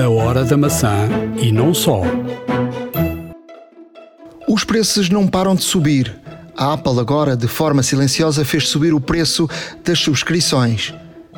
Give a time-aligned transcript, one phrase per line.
[0.00, 1.10] A hora da maçã
[1.42, 2.00] e não só.
[4.48, 6.18] Os preços não param de subir.
[6.56, 9.46] A Apple agora, de forma silenciosa, fez subir o preço
[9.84, 10.94] das subscrições.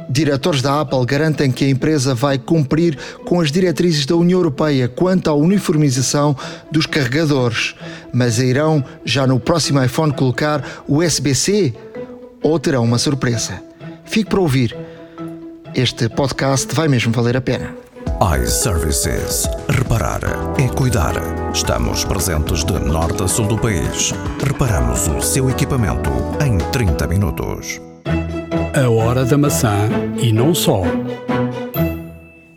[0.09, 4.87] Diretores da Apple garantem que a empresa vai cumprir com as diretrizes da União Europeia
[4.87, 6.37] quanto à uniformização
[6.71, 7.75] dos carregadores,
[8.13, 11.75] mas irão já no próximo iPhone colocar USB-C
[12.41, 13.61] ou terão uma surpresa.
[14.05, 14.77] Fique para ouvir.
[15.75, 17.82] Este podcast vai mesmo valer a pena
[18.23, 19.49] iServices.
[19.69, 20.21] Reparar
[20.57, 21.15] é cuidar.
[21.53, 24.13] Estamos presentes de norte a sul do país.
[24.47, 26.09] Reparamos o seu equipamento
[26.41, 27.81] em 30 minutos.
[28.81, 29.89] A hora da maçã
[30.23, 30.83] e não só.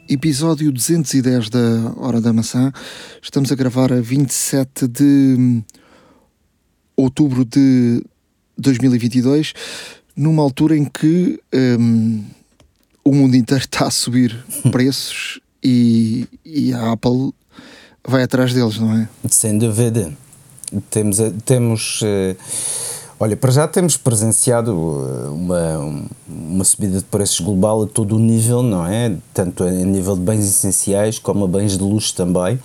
[0.07, 2.71] Episódio 210 da Hora da Maçã.
[3.20, 5.63] Estamos a gravar a 27 de
[6.95, 8.03] outubro de
[8.55, 9.53] 2022,
[10.15, 12.23] numa altura em que um,
[13.03, 17.33] o mundo inteiro está a subir preços e, e a Apple
[18.07, 19.09] vai atrás deles, não é?
[19.27, 20.13] Sem dúvida.
[20.91, 22.35] Temos, temos uh,
[23.20, 28.20] olha, para já temos presenciado eh, uma, uma subida de preços global a todo o
[28.20, 29.15] nível, não é?
[29.34, 32.59] Tanto a nível de bens essenciais como a bens de luxo também.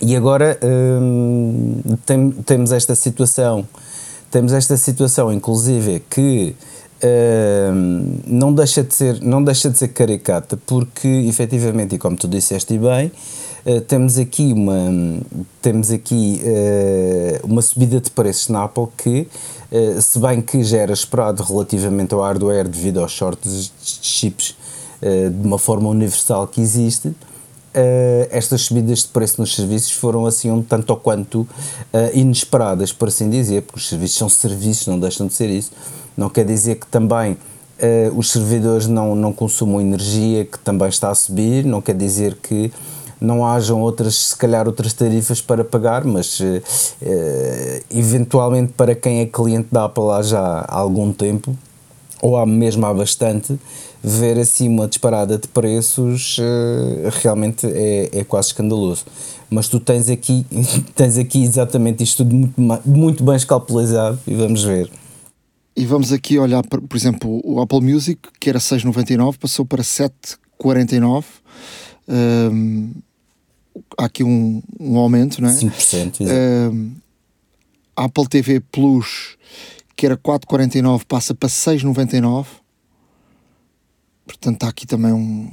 [0.00, 3.66] E agora hum, tem, temos esta situação,
[4.30, 6.54] temos esta situação, inclusive, que
[7.02, 12.28] Uh, não, deixa de ser, não deixa de ser caricata, porque efetivamente, e como tu
[12.28, 13.10] disseste bem,
[13.66, 15.20] uh, temos aqui, uma,
[15.60, 19.28] temos aqui uh, uma subida de preços na Apple que,
[20.00, 24.56] se bem que já era esperado relativamente ao hardware devido aos shorts de chips
[25.02, 27.12] de uma forma universal que existe,
[28.30, 31.46] estas subidas de preço nos serviços foram assim um tanto ou quanto
[32.14, 35.72] inesperadas, por assim dizer, porque os serviços são serviços, não deixam de ser isso
[36.16, 41.10] não quer dizer que também uh, os servidores não, não consumam energia, que também está
[41.10, 42.72] a subir, não quer dizer que
[43.20, 46.62] não hajam outras, se calhar outras tarifas para pagar, mas uh,
[47.90, 51.56] eventualmente para quem é cliente da Apple há já há algum tempo,
[52.20, 53.58] ou há mesmo há bastante,
[54.02, 59.04] ver assim uma disparada de preços uh, realmente é, é quase escandaloso.
[59.48, 60.46] Mas tu tens aqui,
[60.94, 64.90] tens aqui exatamente isto tudo muito, muito bem escalpelizado e vamos ver.
[65.76, 69.82] E vamos aqui olhar, por, por exemplo, o Apple Music, que era 6,99, passou para
[69.82, 71.24] 7,49.
[72.06, 72.92] Um,
[73.98, 75.52] há aqui um, um aumento, não é?
[75.52, 76.20] 5%.
[76.72, 76.92] Um,
[77.96, 79.36] Apple TV Plus,
[79.96, 82.46] que era 4,49, passa para 6,99.
[84.26, 85.50] Portanto, está aqui também um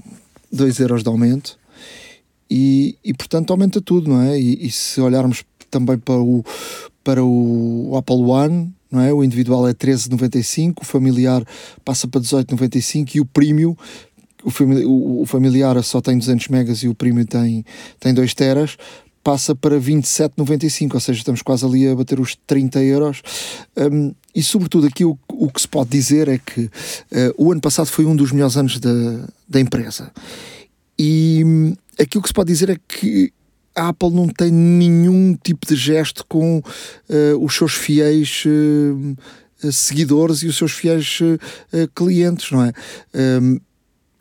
[0.52, 1.60] 2 euros de aumento.
[2.50, 4.38] E, e portanto aumenta tudo, não é?
[4.38, 6.44] E, e se olharmos também para o,
[7.02, 9.14] para o Apple One, não é?
[9.14, 11.44] O individual é 13,95, o familiar
[11.86, 13.76] passa para 18,95 e o premium,
[14.44, 17.64] o, familiar só tem 200 megas e o premium tem,
[18.00, 18.78] tem 2 teras,
[19.24, 23.22] passa para 27,95, ou seja, estamos quase ali a bater os 30 euros.
[23.78, 26.70] Um, e sobretudo aqui o, o que se pode dizer é que uh,
[27.38, 30.12] o ano passado foi um dos melhores anos da, da empresa.
[30.98, 33.32] E um, aqui o que se pode dizer é que
[33.76, 40.44] a Apple não tem nenhum tipo de gesto com uh, os seus fiéis uh, seguidores
[40.44, 42.74] e os seus fiéis uh, clientes, não é?
[43.14, 43.60] Um,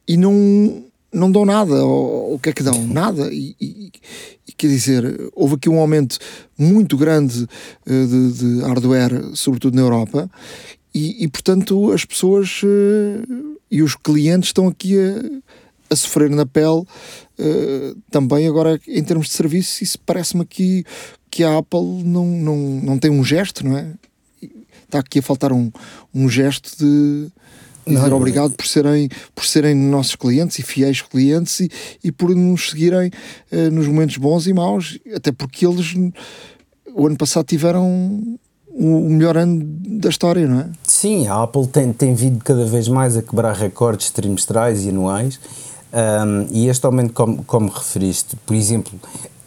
[0.06, 1.84] e não, não dão nada.
[1.84, 2.86] O, o que é que dão?
[2.86, 3.32] Nada.
[3.32, 3.92] E, e,
[4.46, 6.18] e, quer dizer, houve aqui um aumento
[6.58, 7.46] muito grande
[7.86, 10.30] de, de, hardware, sobretudo na Europa,
[10.92, 12.60] e, e portanto as pessoas
[13.70, 16.84] e os clientes estão aqui a, a sofrer na pele
[17.40, 20.84] eh, também agora em termos de serviço, isso parece-me aqui
[21.30, 23.92] que a Apple não, não, não tem um gesto, não é?
[24.84, 25.70] Está aqui a faltar um,
[26.14, 27.30] um gesto de
[27.86, 31.70] dizer não, obrigado por serem, por serem nossos clientes e fiéis clientes e,
[32.04, 33.10] e por nos seguirem
[33.50, 35.94] uh, nos momentos bons e maus, até porque eles
[36.94, 38.38] o ano passado tiveram
[38.72, 40.70] o melhor ano da história, não é?
[40.84, 45.40] Sim, a Apple tem, tem vindo cada vez mais a quebrar recordes trimestrais e anuais
[45.92, 48.98] um, e este aumento, como, como referiste, por exemplo,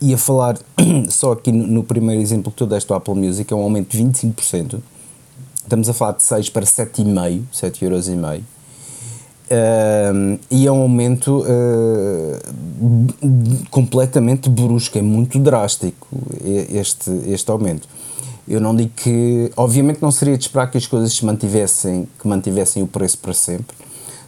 [0.02, 0.58] ia falar
[1.10, 3.90] só aqui no, no, primeiro exemplo que tu deste do Apple Music, é um aumento
[3.90, 4.80] de 25%.
[5.56, 8.44] Estamos a falar de 6 para 7,5, 7 euros e meio.
[9.54, 12.40] Um, e é um aumento uh,
[13.70, 16.08] completamente brusco, é muito drástico
[16.44, 17.88] este, este aumento.
[18.48, 22.28] Eu não digo que, obviamente, não seria de esperar que as coisas se mantivessem, que
[22.28, 23.76] mantivessem o preço para sempre,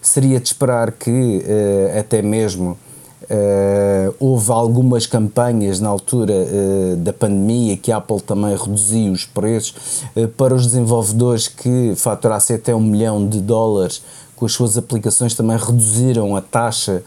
[0.07, 2.77] seria de esperar que uh, até mesmo
[3.25, 9.25] Uh, houve algumas campanhas na altura uh, da pandemia que a Apple também reduziu os
[9.25, 14.03] preços uh, para os desenvolvedores que faturassem até um milhão de dólares
[14.35, 17.01] com as suas aplicações também reduziram a taxa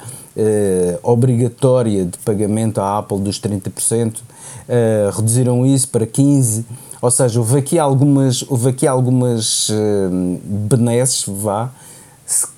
[1.03, 6.65] obrigatória de pagamento à Apple dos 30%, uh, reduziram isso para 15%,
[7.03, 9.69] ou seja, houve aqui algumas, houve aqui algumas
[10.69, 11.73] benesses, vá,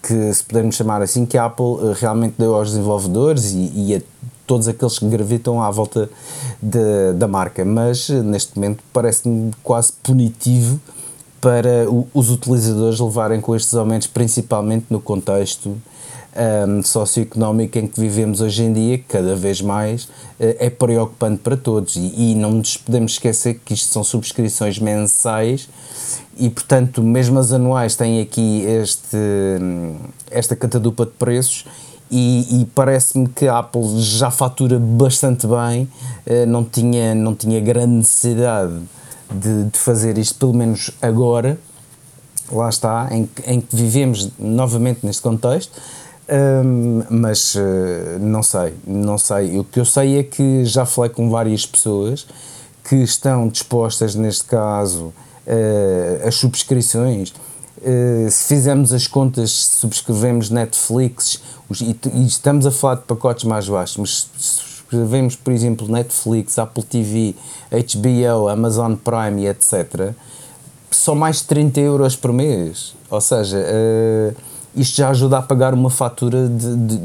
[0.02, 4.00] que se pudermos chamar assim, que a Apple realmente deu aos desenvolvedores e, e a
[4.46, 6.10] todos aqueles que gravitam à volta
[6.60, 10.80] de, da marca, mas neste momento parece-me quase punitivo
[11.40, 15.80] para os utilizadores levarem com estes aumentos, principalmente no contexto
[16.68, 21.38] um, socioeconómico em que vivemos hoje em dia, que cada vez mais uh, é preocupante
[21.42, 21.96] para todos.
[21.96, 25.68] E, e, não nos podemos esquecer que isto são subscrições mensais
[26.40, 29.16] e, portanto, mesmo as anuais têm aqui este,
[30.30, 31.66] esta catadupa de preços
[32.10, 35.88] e, e parece-me que a Apple já fatura bastante bem,
[36.26, 38.72] uh, não, tinha, não tinha grande necessidade
[39.30, 41.58] de, de, fazer isto, pelo menos agora,
[42.50, 45.80] lá está, em, em que vivemos novamente neste contexto.
[46.32, 49.58] Um, mas uh, não sei, não sei.
[49.58, 52.26] O que eu sei é que já falei com várias pessoas
[52.88, 55.12] que estão dispostas, neste caso,
[55.50, 57.32] uh, as subscrições
[57.80, 63.44] Uh, se fizermos as contas, subscrevemos Netflix os, e, e, estamos a falar de pacotes
[63.44, 67.34] mais baixos, mas se subscrevemos, por exemplo, Netflix, Apple TV,
[67.70, 70.12] HBO, Amazon Prime e etc.,
[70.90, 72.94] só mais de 30 euros por mês.
[73.08, 74.36] Ou seja, uh,
[74.76, 76.96] isto já ajuda a pagar uma fatura de, de,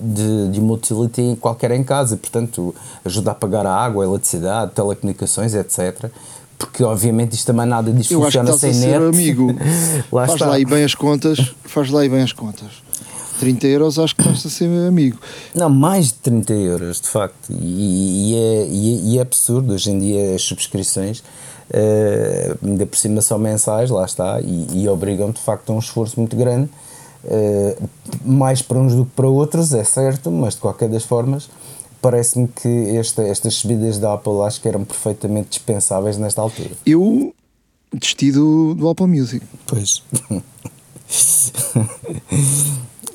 [0.00, 2.74] de, de uma utility qualquer em casa, portanto,
[3.04, 6.10] ajuda a pagar a água, a eletricidade, telecomunicações, etc
[6.64, 9.16] porque obviamente isto também nada disto Eu funciona sem a net.
[9.16, 9.54] amigo.
[10.10, 10.46] lá faz está.
[10.46, 12.82] lá e bem as contas, faz lá e bem as contas.
[13.38, 15.18] 30 euros acho que estás a ser amigo.
[15.54, 17.50] Não, mais de 30 euros, de facto.
[17.50, 19.74] E, e, é, e, é, e é absurdo.
[19.74, 24.88] Hoje em dia as subscrições, uh, ainda por cima são mensais, lá está, e, e
[24.88, 26.70] obrigam de facto a um esforço muito grande.
[27.24, 27.88] Uh,
[28.24, 31.50] mais para uns do que para outros, é certo, mas de qualquer das formas,
[32.04, 36.72] parece-me que esta, estas subidas da Apple acho que eram perfeitamente dispensáveis nesta altura.
[36.84, 37.34] Eu
[37.90, 39.42] desisti do, do Apple Music.
[39.66, 40.02] Pois.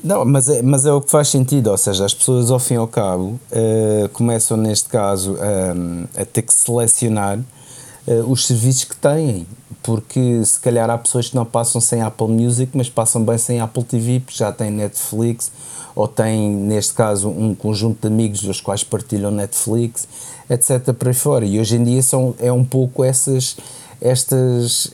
[0.02, 2.74] Não, mas é, mas é o que faz sentido, ou seja, as pessoas ao fim
[2.74, 8.84] e ao cabo uh, começam neste caso um, a ter que selecionar uh, os serviços
[8.84, 9.46] que têm,
[9.82, 13.60] porque se calhar há pessoas que não passam sem Apple Music, mas passam bem sem
[13.60, 15.52] Apple TV, porque já têm Netflix,
[15.94, 20.06] ou têm, neste caso, um conjunto de amigos dos quais partilham Netflix,
[20.48, 20.92] etc.
[20.92, 21.44] para fora.
[21.44, 23.56] E hoje em dia são, é um pouco essas,
[24.00, 24.92] estas,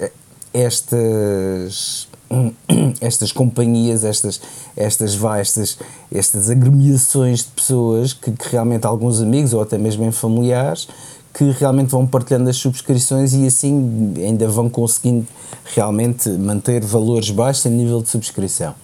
[0.52, 2.08] estas,
[3.00, 4.40] estas companhias, estas,
[4.76, 5.78] estas vastas,
[6.12, 10.88] estas agremiações de pessoas que, que realmente alguns amigos ou até mesmo em familiares
[11.36, 15.26] que realmente vão partilhando as subscrições e assim ainda vão conseguindo
[15.74, 18.74] realmente manter valores baixos a nível de subscrição.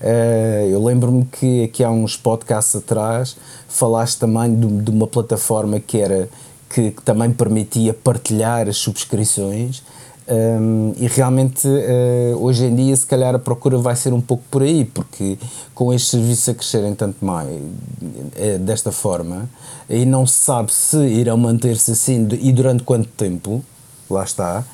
[0.00, 3.36] Uh, eu lembro-me que aqui há uns podcasts atrás
[3.68, 6.26] falaste também de, de uma plataforma que era
[6.70, 9.82] que, que, também permitia partilhar as subscrições
[10.26, 14.42] um, e realmente uh, hoje em dia se calhar a procura vai ser um pouco
[14.50, 15.36] por aí porque
[15.74, 19.50] com estes serviços a crescerem tanto mais uh, desta forma
[19.86, 23.62] e não se sabe se irão manter-se assim e durante quanto tempo
[24.08, 24.64] lá está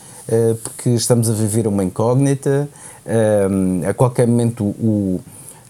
[0.65, 2.69] porque estamos a viver uma incógnita
[3.89, 5.21] a qualquer momento o,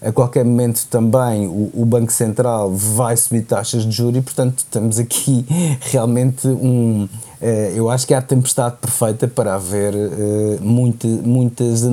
[0.01, 4.65] a qualquer momento também o, o, Banco Central vai subir taxas de juros e portanto
[4.69, 5.45] temos aqui
[5.81, 7.07] realmente um
[7.41, 11.83] uh, eu acho que há a tempestade perfeita para haver uh, muito, muitas,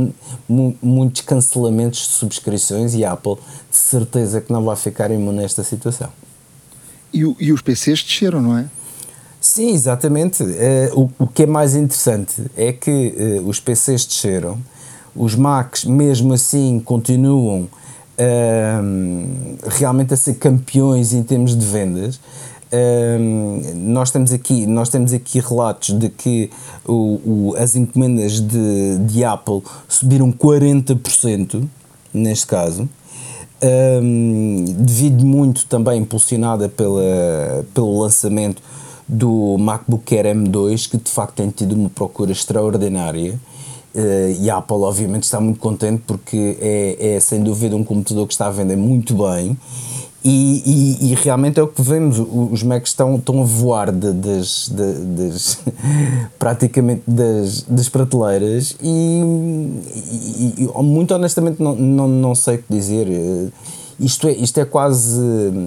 [0.49, 3.37] mu muitos cancelamentos de subscrições e a Apple
[3.71, 6.11] de certeza que não vai ficar imune nesta situação.
[7.13, 8.67] E, e os PCs desceram, não é?
[9.41, 10.43] Sim, exatamente.
[10.43, 14.59] Uh, o, o que é mais interessante é que os PCs desceram
[15.15, 17.69] os Macs, mesmo assim, continuam
[18.19, 22.17] uh, realmente a ser campeões em termos de vendas.
[22.73, 26.51] Uh, nós temos aqui nós temos aqui relatos de que
[26.85, 31.69] o, o, as encomendas de, de Apple subiram 40%
[32.13, 32.89] neste caso
[34.03, 38.61] um, devido muito também impulsionada pela, pelo lançamento
[39.07, 43.39] do MacBook Air M2 que de facto tem tido uma procura extraordinária
[43.95, 48.27] Uh, e a Apple, obviamente, está muito contente porque é, é, sem dúvida um computador
[48.27, 49.57] que está a vender muito bem.
[50.25, 54.11] E, e, e realmente é o que vemos, os Macs estão, estão a voar de,
[54.11, 55.59] das, de, das,
[56.39, 59.21] praticamente das, das prateleiras e,
[60.57, 63.07] e, muito honestamente não, não, não sei o que dizer.
[63.07, 63.49] Eh,
[64.01, 65.21] isto é, isto é quase,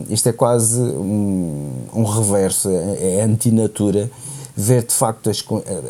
[0.10, 4.10] isto é quase um, um reverso, é, é antinatura
[4.58, 5.46] ver de facto as,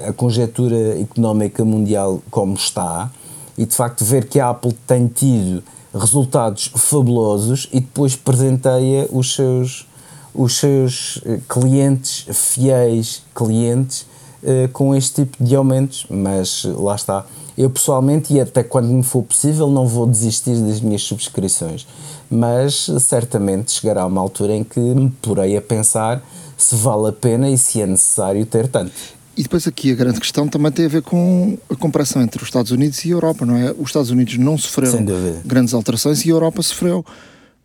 [0.06, 3.10] a conjectura económica mundial como está
[3.58, 5.64] e de facto ver que a Apple tem tido
[5.96, 9.88] resultados fabulosos e depois presenteia os seus,
[10.36, 14.06] os seus eh, clientes, fiéis clientes,
[14.44, 16.06] uh, com este tipo de aumentos.
[16.10, 17.26] Mas lá está.
[17.58, 21.88] Eu pessoalmente, e até quando me for possível, não vou desistir das minhas subscrições.
[22.30, 26.22] Mas certamente chegará uma altura em que me porei a pensar
[26.58, 29.18] se vale a pena e se é necessário ter tanto.
[29.38, 32.48] E depois aqui a grande questão também tem a ver com a comparação entre os
[32.48, 33.72] Estados Unidos e a Europa, não é?
[33.72, 35.06] Os Estados Unidos não sofreram
[35.46, 37.06] grandes alterações e a Europa sofreu.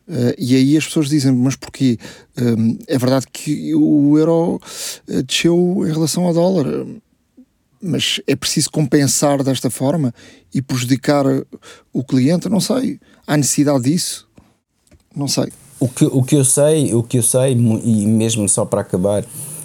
[0.07, 1.99] Uh, e aí as pessoas dizem, mas porquê?
[2.37, 4.61] Uh, é verdade que o euro
[5.09, 6.87] uh, desceu em relação ao dólar,
[7.81, 10.13] mas é preciso compensar desta forma
[10.53, 11.25] e prejudicar
[11.91, 12.51] o cliente?
[12.51, 13.01] Não sei.
[13.27, 14.29] Há necessidade disso?
[15.17, 15.51] Não sei.
[15.83, 19.25] O que, o que eu sei, o que eu sei, e mesmo só para acabar,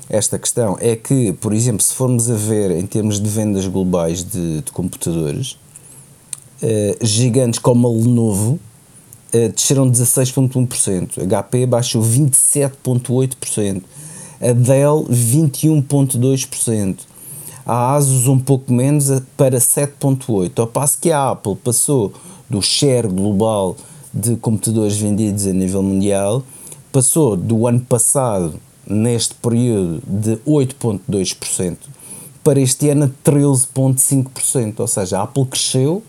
[0.10, 4.24] esta questão é que, por exemplo, se formos a ver em termos de vendas globais
[4.24, 5.60] de, de computadores,
[6.64, 13.84] uh, gigantes como a Lenovo uh, desceram 16,1%, HP baixou 27,8%,
[14.42, 16.98] a Dell 21,2%,
[17.64, 22.12] a Asus um pouco menos para 7,8%, ao passo que a Apple passou
[22.50, 23.78] do share global
[24.20, 26.44] de computadores vendidos a nível mundial,
[26.92, 31.78] passou do ano passado neste período de 8,2%
[32.44, 34.80] para este ano a 13,5%.
[34.80, 36.02] Ou seja, a Apple cresceu,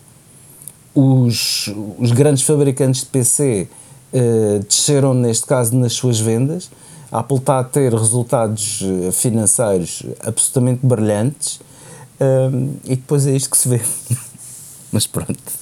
[0.95, 6.71] os, os grandes fabricantes de PC uh, eh, desceram, neste caso, nas suas vendas.
[7.11, 11.59] A Apple está a ter resultados eh, financeiros absolutamente brilhantes
[12.21, 13.81] um, e depois é isto que se vê.
[14.91, 15.58] Mas pronto.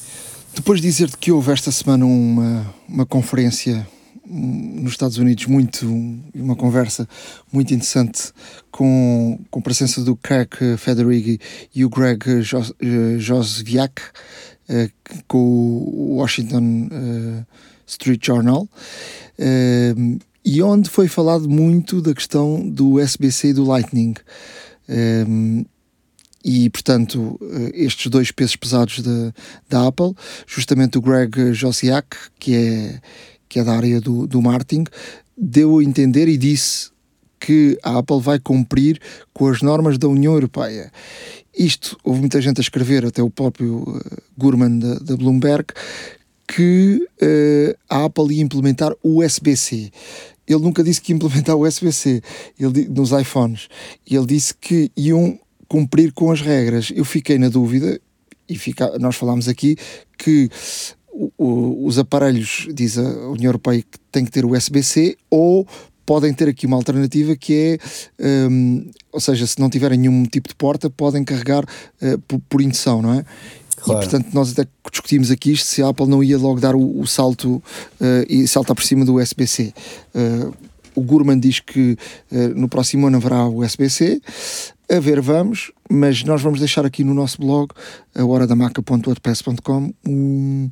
[0.58, 3.88] Depois de dizer-te que houve esta semana uma, uma conferência
[4.26, 5.86] nos Estados Unidos muito
[6.34, 7.08] uma conversa
[7.54, 8.34] muito interessante
[8.72, 10.50] com, com a presença do Craig
[10.80, 11.40] Federighi
[11.76, 12.42] e o Greg
[13.20, 14.02] Josviak
[14.68, 14.92] uh,
[15.28, 17.46] com o Washington uh,
[17.86, 18.68] Street Journal.
[19.38, 24.16] Uh, e onde foi falado muito da questão do SBC e do Lightning
[26.48, 27.38] e portanto
[27.74, 29.34] estes dois pesos pesados da,
[29.70, 30.14] da Apple
[30.48, 33.02] justamente o Greg Josiak que é
[33.50, 34.86] que é da área do, do marketing,
[35.38, 36.90] deu a entender e disse
[37.40, 39.00] que a Apple vai cumprir
[39.34, 40.92] com as normas da União Europeia.
[41.58, 44.00] Isto, houve muita gente a escrever, até o próprio uh,
[44.38, 45.68] Gurman da, da Bloomberg,
[46.48, 49.92] que uh, a Apple ia implementar o USB-C.
[50.48, 52.22] Ele nunca disse que ia implementar o USB-C
[52.90, 53.68] nos iPhones.
[54.10, 56.92] Ele disse que iam cumprir com as regras.
[56.96, 58.00] Eu fiquei na dúvida,
[58.48, 59.76] e fica, nós falámos aqui,
[60.18, 60.50] que
[61.38, 65.68] o, os aparelhos, diz a União Europeia, que tem que ter o USB-C ou
[66.06, 67.78] podem ter aqui uma alternativa que
[68.18, 72.40] é, um, ou seja, se não tiverem nenhum tipo de porta, podem carregar uh, por,
[72.48, 73.26] por, indução, não é?
[73.76, 74.00] Claro.
[74.00, 77.00] E portanto, nós até discutimos aqui isto, se a Apple não ia logo dar o,
[77.00, 77.64] o salto uh,
[78.30, 79.74] e saltar por cima do USB-C.
[80.16, 80.54] Uh,
[80.96, 81.96] o Gurman diz que
[82.56, 84.20] no próximo ano haverá o USB-C.
[84.90, 87.72] A ver, vamos, mas nós vamos deixar aqui no nosso blog,
[88.16, 88.24] a
[90.08, 90.70] um,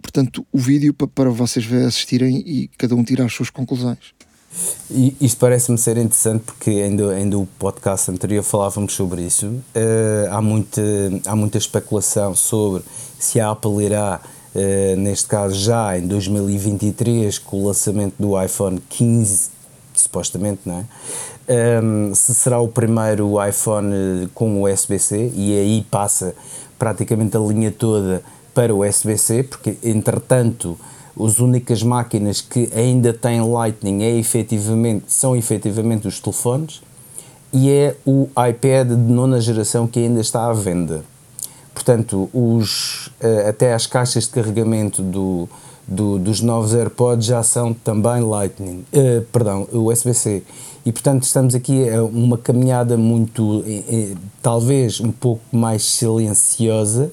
[0.00, 4.14] portanto, o vídeo para, para vocês assistirem e cada um tirar as suas conclusões.
[4.90, 9.46] E isto parece-me ser interessante porque ainda, ainda o podcast anterior falávamos sobre isso.
[9.46, 10.82] Uh, há, muita,
[11.26, 12.82] há muita especulação sobre
[13.18, 14.18] se a Apple irá,
[14.54, 19.50] uh, neste caso já em 2023, com o lançamento do iPhone 15,
[19.94, 20.84] supostamente, não é?
[21.48, 26.34] Um, se será o primeiro iPhone com USB-C e aí passa
[26.78, 30.78] praticamente a linha toda para o USB-C, porque entretanto
[31.18, 36.82] as únicas máquinas que ainda têm Lightning é efetivamente, são efetivamente os telefones
[37.52, 41.02] e é o iPad de nona geração que ainda está à venda.
[41.74, 45.48] Portanto, os, eh, até as caixas de carregamento do,
[45.86, 50.42] do, dos novos AirPods já são também Lightning, uh, perdão, USB-C.
[50.88, 57.12] E portanto estamos aqui a uma caminhada muito, eh, talvez um pouco mais silenciosa,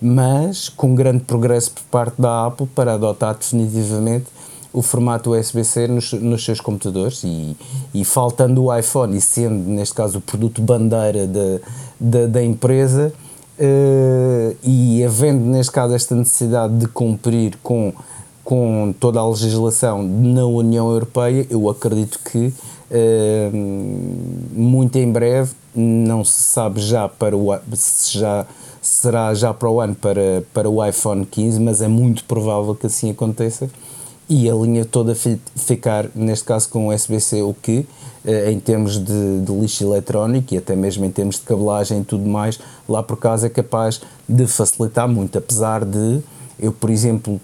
[0.00, 4.24] mas com grande progresso por parte da Apple para adotar definitivamente
[4.72, 7.22] o formato USB-C nos, nos, seus computadores.
[7.22, 7.56] E,
[7.94, 11.60] e, faltando o iPhone e sendo, neste caso, o produto bandeira da,
[12.00, 13.12] da, da empresa
[13.56, 17.92] uh, e havendo, neste caso, esta necessidade de cumprir com,
[18.42, 22.52] com toda a legislação na União Europeia, eu acredito que
[24.54, 28.46] muito em breve, não se sabe já para o se já
[28.82, 32.86] será já para o ano para, para o iPhone 15, mas é muito provável que
[32.86, 33.70] assim aconteça.
[34.28, 37.86] E a linha toda ficar, neste caso, com USB-C, o que,
[38.24, 42.04] eh, em termos de, de, lixo eletrónico e até mesmo em termos de cabelagem e
[42.04, 42.58] tudo mais,
[42.88, 46.20] lá por casa é capaz de facilitar muito, apesar de
[46.58, 47.40] eu, por exemplo,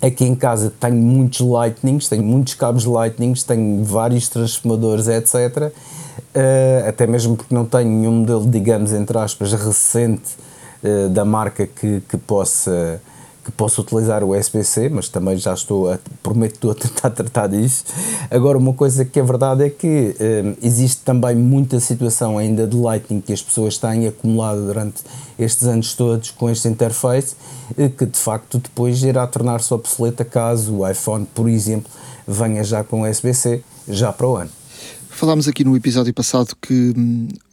[0.00, 5.72] Aqui em casa tenho muitos lightnings, tenho muitos cabos lightnings, tenho vários transformadores, etc.
[6.34, 10.36] Uh, até mesmo porque não tenho nenhum modelo, digamos, entre aspas, recente
[10.84, 13.00] uh, da marca que, que possa
[13.48, 17.46] que posso utilizar o USB-C, mas também já estou, a, prometo estou a tentar tratar
[17.46, 17.82] disso.
[18.30, 22.76] Agora, uma coisa que é verdade é que um, existe também muita situação ainda de
[22.76, 25.02] Lightning que as pessoas têm acumulado durante
[25.38, 27.36] estes anos todos com este interface,
[27.78, 31.90] eh, que de facto depois irá tornar-se obsoleta caso o iPhone, por exemplo,
[32.26, 34.50] venha já com USB-C já para o ano.
[35.08, 36.94] Falámos aqui no episódio passado que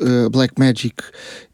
[0.01, 1.01] uh, Blackmagic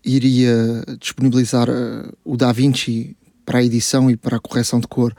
[0.03, 3.15] iria disponibilizar uh, o DaVinci
[3.51, 5.13] para a edição e para a correção de cor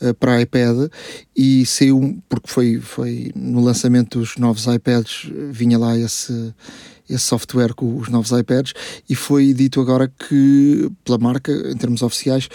[0.00, 0.90] uh, para iPad
[1.36, 6.52] e saiu, porque foi, foi no lançamento dos novos iPads, vinha lá esse,
[7.08, 8.74] esse software com os novos iPads
[9.08, 12.48] e foi dito agora que, pela marca, em termos oficiais,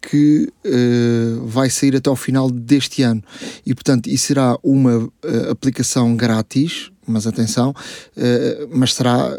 [0.00, 3.24] que uh, vai sair até ao final deste ano.
[3.66, 5.10] E portanto isso será uma uh,
[5.50, 9.30] aplicação grátis mas atenção uh, mas será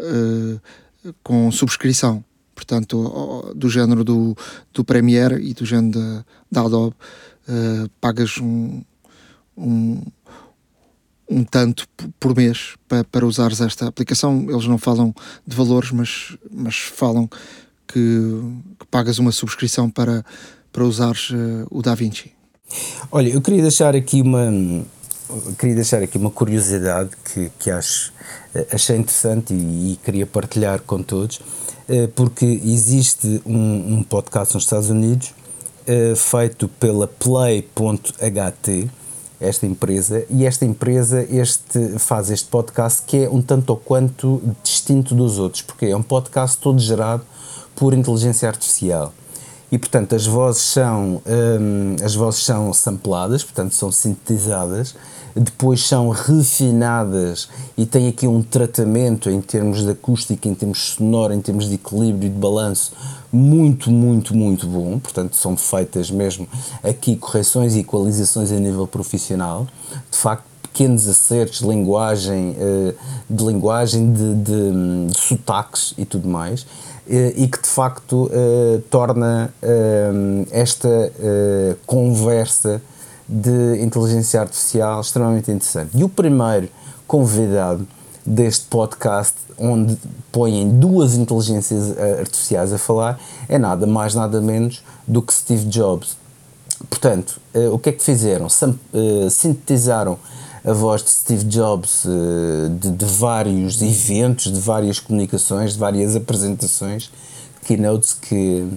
[1.22, 2.22] com subscrição
[2.58, 4.36] portanto, do género do,
[4.74, 6.96] do Premiere e do género da, da Adobe,
[7.48, 8.82] uh, pagas um,
[9.56, 10.02] um,
[11.30, 11.86] um tanto
[12.18, 14.44] por mês para, para usares esta aplicação.
[14.50, 15.14] Eles não falam
[15.46, 17.30] de valores, mas, mas falam
[17.86, 18.42] que,
[18.80, 20.24] que pagas uma subscrição para,
[20.72, 22.32] para usares uh, o DaVinci.
[23.12, 24.50] Olha, eu queria deixar aqui uma
[25.58, 28.12] queria deixar aqui uma curiosidade que, que acho
[28.54, 31.40] eh, achei interessante e, e queria partilhar com todos
[32.14, 35.32] porque existe um, um, podcast nos Estados Unidos
[35.88, 38.90] uh, feito pela Play.ht,
[39.40, 44.42] esta empresa, e esta empresa este, faz este podcast que é um tanto ou quanto
[44.62, 47.22] distinto dos outros, porque é um podcast todo gerado
[47.74, 49.14] por inteligência artificial.
[49.70, 54.94] E portanto as vozes são um, as vozes são sampladas, portanto são sintetizadas
[55.38, 61.32] depois são refinadas e têm aqui um tratamento em termos de acústica, em termos sonoro,
[61.32, 62.92] em termos de equilíbrio e de balanço
[63.32, 64.98] muito, muito, muito bom.
[64.98, 66.48] Portanto, são feitas mesmo
[66.82, 69.66] aqui correções e equalizações a nível profissional.
[70.10, 70.44] De facto,
[70.78, 72.94] pequenos acertos de linguagem, eh,
[73.28, 76.64] de linguagem, de, de, de sotaques e tudo mais,
[77.08, 79.52] eh, e que de facto eh, torna
[80.52, 81.12] esta
[81.84, 82.80] conversa
[83.28, 85.96] de inteligência artificial extremamente interessante.
[85.96, 86.68] E o primeiro
[87.06, 87.86] convidado
[88.24, 89.98] deste podcast, onde
[90.30, 95.64] põem duas inteligências eh, artificiais a falar, é nada mais, nada menos do que Steve
[95.64, 96.16] Jobs.
[96.88, 98.48] Portanto, uh, o que é que fizeram?
[98.48, 100.18] Sam, uh, sintetizaram
[100.64, 106.14] a voz de Steve Jobs uh, de, de, vários eventos, de várias comunicações, de várias
[106.14, 107.10] apresentações,
[107.64, 108.68] keynotes que,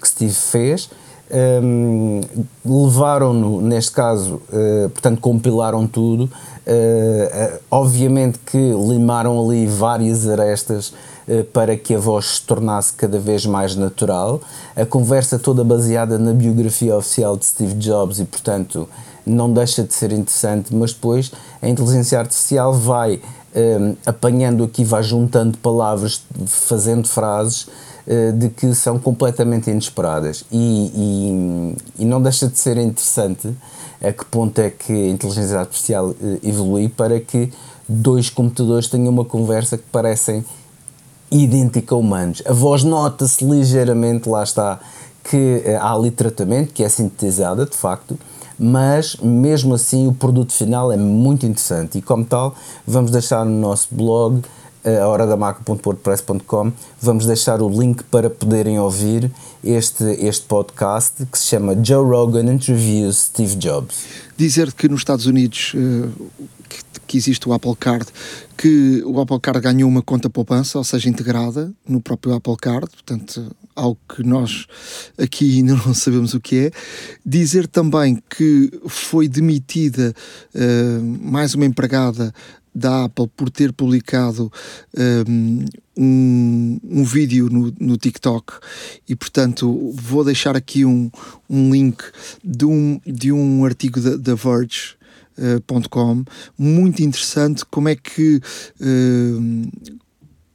[0.00, 0.88] que Steve fez
[1.62, 2.20] um,
[2.64, 6.24] levaram-no, neste caso, uh, portanto, compilaram tudo.
[6.24, 10.92] Uh, uh, obviamente que limaram ali várias arestas
[11.52, 14.40] para que a voz se tornasse cada vez mais natural.
[14.74, 18.88] A conversa toda baseada na biografia oficial de Steve Jobs e, portanto,
[19.24, 21.30] não deixa de ser interessante, mas depois
[21.62, 23.20] a inteligência artificial vai
[23.54, 27.68] um, apanhando aqui, vai juntando palavras, fazendo frases
[28.32, 30.56] de que são completamente inesperadas e,
[31.98, 33.54] e, e, não deixa de ser interessante
[34.02, 37.52] a que ponto é que a inteligência artificial eh, evolui para que
[37.88, 40.44] dois computadores tenham uma conversa que parecem
[41.30, 42.42] idêntica a humanos.
[42.46, 44.80] A voz nota-se ligeiramente, lá está,
[45.22, 48.18] que eh, há ali tratamento, que é sintetizada de facto,
[48.58, 52.54] mas mesmo assim o produto final é muito interessante e como tal
[52.86, 54.42] vamos deixar no nosso blog
[54.84, 59.30] a hora da maca.wordpress.com vamos deixar o link para poderem ouvir
[59.62, 64.06] este, este podcast que se chama Joe Rogan Interviews Steve Jobs.
[64.36, 66.30] Dizer que nos Estados Unidos uh,
[66.66, 68.06] que, que, existe o Apple Card,
[68.56, 72.88] que o Apple Card ganhou uma conta poupança, ou seja, integrada no próprio Apple Card,
[72.88, 74.66] portanto, algo que nós
[75.18, 76.70] aqui ainda não sabemos o que é.
[77.24, 80.14] Dizer também que foi demitida
[80.54, 82.32] uh, mais uma empregada
[82.74, 84.50] da Apple por ter publicado
[85.26, 85.64] um,
[85.96, 88.54] um, um vídeo no, no, TikTok.
[89.08, 91.10] E portanto vou deixar aqui um,
[91.48, 92.02] um link
[92.42, 95.00] de um, de um artigo da, da Verge
[95.38, 96.24] Uh,
[96.58, 98.42] muito interessante como é que
[98.78, 99.98] uh,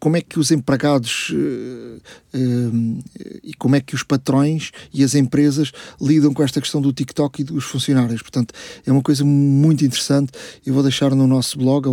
[0.06, 1.98] como é que os empregados uh,
[2.38, 3.04] uh,
[3.44, 7.41] e como é que os patrões e as empresas lidam com esta questão do TikTok
[7.41, 8.22] e dos funcionários.
[8.22, 8.54] Portanto,
[8.86, 10.32] é uma coisa muito interessante.
[10.63, 11.88] Eu vou deixar no nosso blog,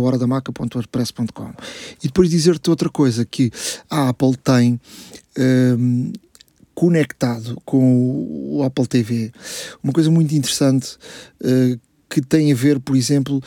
[1.33, 1.55] a.
[2.03, 3.51] E depois dizer-te outra coisa, que
[3.89, 6.13] a Apple tem uh,
[6.75, 9.31] conectado com o Apple TV.
[9.81, 10.99] Uma coisa muito interessante
[11.41, 13.41] uh, que tem a ver, por exemplo,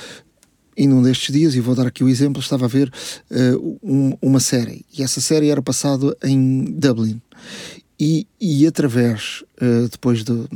[0.77, 2.93] em um destes dias, e vou dar aqui o exemplo, estava a ver
[3.31, 7.21] uh, um, uma série, e essa série era passada em Dublin.
[7.99, 10.49] E, e através, uh, depois de, uh,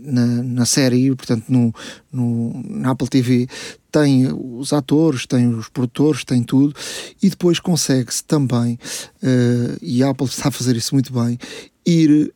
[0.00, 1.72] na, na série, portanto no,
[2.12, 3.48] no, na Apple TV,
[3.92, 6.74] tem os atores, tem os produtores, tem tudo,
[7.22, 8.74] e depois consegue-se também,
[9.22, 11.38] uh, e a Apple está a fazer isso muito bem,
[11.86, 12.34] ir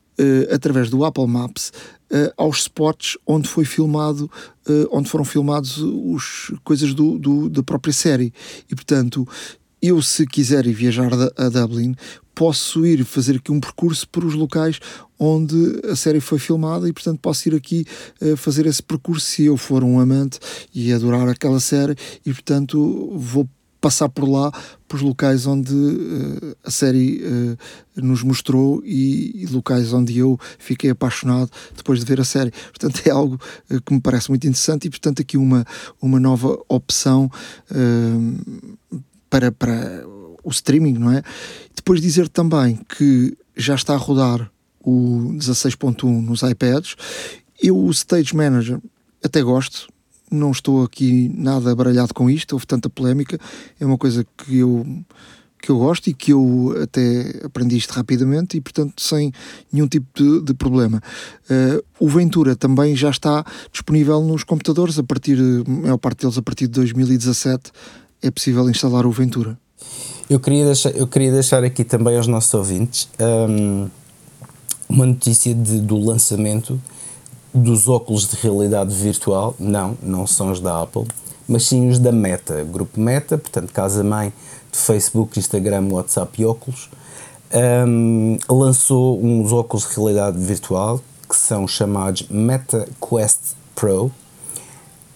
[0.54, 1.72] através do Apple Maps
[2.36, 4.30] aos spots onde foi filmado,
[4.90, 8.32] onde foram filmados os coisas do, do, da própria série.
[8.70, 9.26] E portanto,
[9.82, 11.96] eu, se quiser ir viajar a Dublin,
[12.34, 14.78] posso ir fazer aqui um percurso por os locais
[15.18, 17.84] onde a série foi filmada e portanto posso ir aqui
[18.20, 20.38] uh, fazer esse percurso se eu for um amante
[20.74, 23.48] e adorar aquela série e portanto vou
[23.82, 24.52] passar por lá,
[24.86, 27.58] por locais onde uh, a série uh,
[27.96, 32.52] nos mostrou e, e, locais onde eu fiquei apaixonado depois de ver a série.
[32.52, 35.66] Portanto, é algo uh, que me parece muito interessante e, portanto, aqui uma,
[36.00, 37.28] uma nova opção
[39.28, 40.06] para, para
[40.44, 41.22] o streaming, não é?
[41.74, 44.48] Depois dizer também que já está a rodar
[44.80, 46.94] o 16.1 nos iPads.
[47.60, 48.78] Eu, o Stage Manager,
[49.24, 49.88] até gosto,
[50.34, 53.38] não estou aqui nada baralhado com isto, houve tanta polémica,
[53.78, 54.84] é uma coisa que eu
[55.62, 59.32] que eu gosto e que eu até aprendi isto rapidamente e, portanto, sem
[59.72, 61.00] nenhum tipo de, de problema.
[61.48, 66.36] Uh, o Ventura também já está disponível nos computadores, a partir, a maior parte deles
[66.36, 67.70] a partir de 2017
[68.20, 69.56] é possível instalar o Ventura.
[70.28, 73.88] Eu queria deixar, eu queria deixar aqui também aos nossos ouvintes um,
[74.88, 76.80] uma notícia de, do lançamento
[77.54, 79.54] dos óculos de realidade virtual.
[79.58, 81.06] Não, não são os da Apple,
[81.48, 84.32] mas sim os da Meta, grupo Meta, portanto, casa-mãe
[84.70, 86.88] de Facebook, Instagram, WhatsApp e óculos.
[87.86, 94.10] Um, lançou uns óculos de realidade virtual que são chamados Meta Quest Pro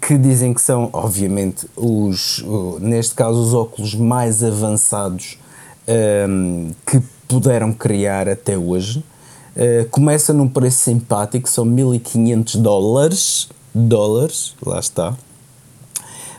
[0.06, 2.44] que dizem que são, obviamente, os,
[2.80, 5.36] neste caso, os óculos mais avançados
[6.28, 9.02] um, que puderam criar até hoje.
[9.56, 15.16] Uh, começa num preço simpático, são 1500 dólares, dólares, lá está.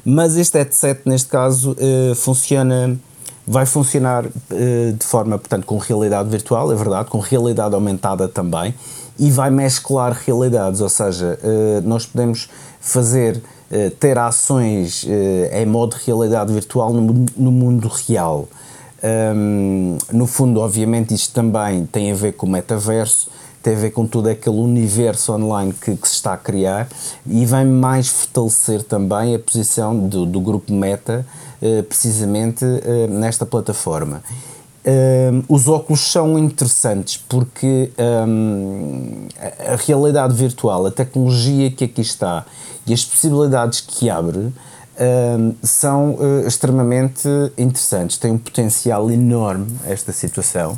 [0.06, 2.96] Mas este headset, neste caso, uh, funciona,
[3.46, 8.76] vai funcionar uh, de forma, portanto, com realidade virtual, é verdade, com realidade aumentada também,
[9.18, 11.40] e vai mesclar realidades, ou seja,
[11.84, 12.48] nós podemos
[12.80, 15.04] fazer eh, ter ações
[15.52, 18.48] em modo de realidade virtual no, no mundo real.
[19.04, 23.30] Um, no fundo, obviamente, isto também tem a ver com o metaverso,
[23.62, 26.88] tem a ver com todo aquele universo online que, que se está a criar
[27.26, 31.26] e vai mais fortalecer também a posição do, do grupo Meta,
[31.62, 32.66] uh, precisamente
[33.10, 34.24] nesta plataforma.
[34.88, 37.92] Um, os óculos são interessantes porque
[38.26, 42.46] um, a, a, realidade virtual, a tecnologia que aqui está
[42.86, 44.54] e as possibilidades que abre
[45.62, 48.18] são uh, extremamente interessantes.
[48.18, 50.78] Tem um potencial enorme esta situação.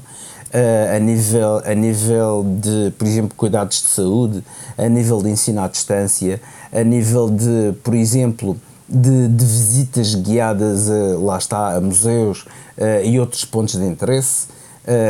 [0.50, 4.44] Uh, a, nível, a nível de, por exemplo, cuidados de saúde,
[4.78, 10.88] a nível de ensino à distância, a nível de, por exemplo, de, de visitas guiadas,
[11.20, 12.46] lá está, a museus
[12.78, 14.48] uh, e outros pontos de interesse,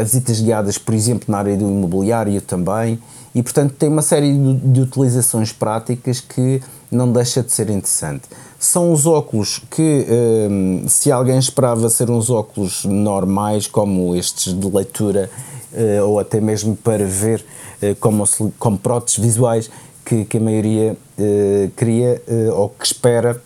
[0.03, 2.99] visitas guiadas, por exemplo, na área do imobiliário também,
[3.33, 8.23] e portanto tem uma série de, de utilizações práticas que não deixa de ser interessante.
[8.59, 10.05] São os óculos que,
[10.51, 15.31] um, se alguém esperava ser uns óculos normais, como estes de leitura,
[15.71, 17.45] uh, ou até mesmo para ver
[17.81, 18.27] uh, como,
[18.59, 19.71] como próteses visuais,
[20.03, 22.21] que, que a maioria uh, queria
[22.53, 23.41] ou que espera,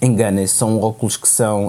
[0.00, 0.54] enganem-se.
[0.54, 1.68] São óculos que são,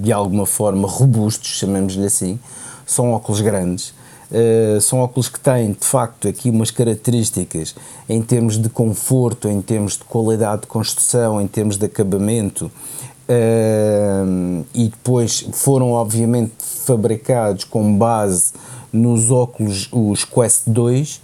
[0.00, 2.38] de alguma forma, robustos, chamemos-lhe assim.
[2.86, 3.92] São óculos grandes
[4.30, 7.74] Uh, são óculos que têm de facto aqui umas características
[8.08, 14.64] em termos de conforto, em termos de qualidade de construção, em termos de acabamento uh,
[14.72, 18.52] e depois foram obviamente fabricados com base
[18.92, 21.20] nos óculos os Quest 2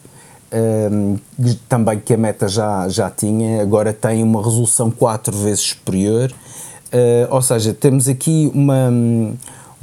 [0.53, 1.21] uh,
[1.69, 6.33] também que a Meta já, já tinha, agora tem uma resolução 4 vezes superior.
[7.29, 8.90] Ou seja, temos aqui uma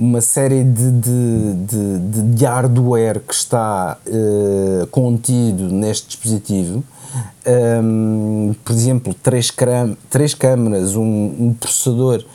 [0.04, 6.84] uma série de, de, de, de hardware que está uh, contido neste dispositivo.
[7.48, 9.52] Um, por exemplo, três,
[10.10, 12.26] três câmaras, um, um processador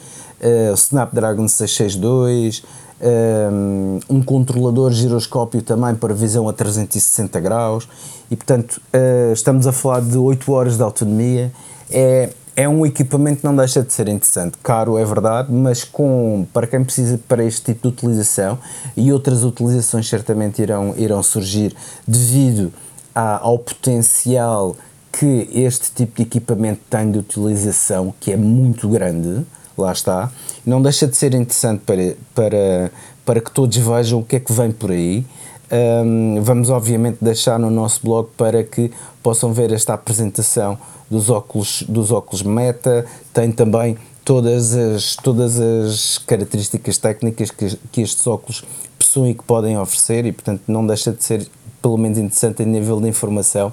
[0.41, 2.63] uh, Snapdragon 662,
[3.01, 7.89] um, um, controlador giroscópio também para visão a 360 graus
[8.29, 11.53] e portanto uh, estamos a falar de 8 horas de autonomia
[11.89, 14.59] é, é um equipamento que não deixa de ser interessante.
[14.65, 18.59] Caro, é verdade, mas com, para quem precisa para este tipo de utilização
[18.97, 21.73] e outras utilizações certamente irão, irão surgir
[22.05, 22.73] devido
[23.15, 24.77] ao potencial
[25.13, 30.29] que este tipo de equipamento tem de utilização, que é muito grande, lá está,
[30.67, 32.91] não deixa de ser interessante para, para,
[33.25, 35.25] para que todos vejam o que é que vem por aí.
[35.71, 38.91] Um, vamos obviamente deixar no nosso blog para que
[39.23, 40.79] possam ver esta apresentação
[41.11, 48.03] dos óculos, dos óculos Meta, tem também todas as, todas as características técnicas que, que
[48.03, 48.65] estes óculos
[48.99, 51.47] possuem e que podem oferecer e portanto não deixa de ser
[51.81, 53.73] pelo menos interessante a nível de informação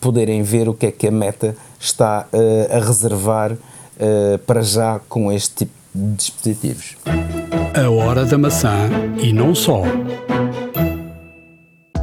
[0.00, 5.00] poderem ver o que é que a Meta está uh, a reservar uh, para já
[5.08, 6.96] com este tipo de dispositivos.
[7.74, 8.90] A hora da maçã
[9.22, 9.82] e não só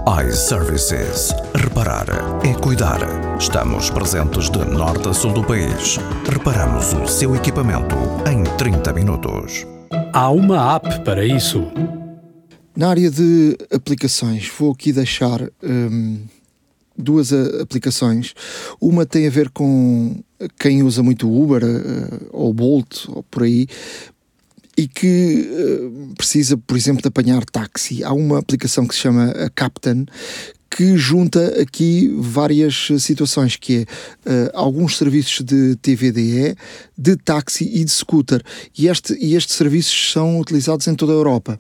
[0.08, 1.32] iServices.
[1.54, 2.08] Reparar
[2.44, 3.00] é cuidar.
[3.40, 5.98] Estamos presentes de norte a sul do país.
[6.28, 7.96] Reparamos o seu equipamento
[8.28, 9.68] em 30 minutos.
[10.12, 11.72] Há uma app para isso.
[12.76, 16.22] Na área de aplicações, vou aqui deixar hum,
[16.98, 18.34] duas aplicações.
[18.82, 20.16] Uma tem a ver com
[20.60, 23.68] quem usa muito o Uber uh, ou Bolt ou por aí,
[24.78, 28.04] e que uh, precisa, por exemplo, de apanhar táxi.
[28.04, 30.06] Há uma aplicação que se chama a Captain
[30.72, 36.56] que junta aqui várias situações, que é uh, alguns serviços de TVDE,
[36.98, 38.42] de táxi e de scooter.
[38.78, 41.60] E, este, e estes serviços são utilizados em toda a Europa.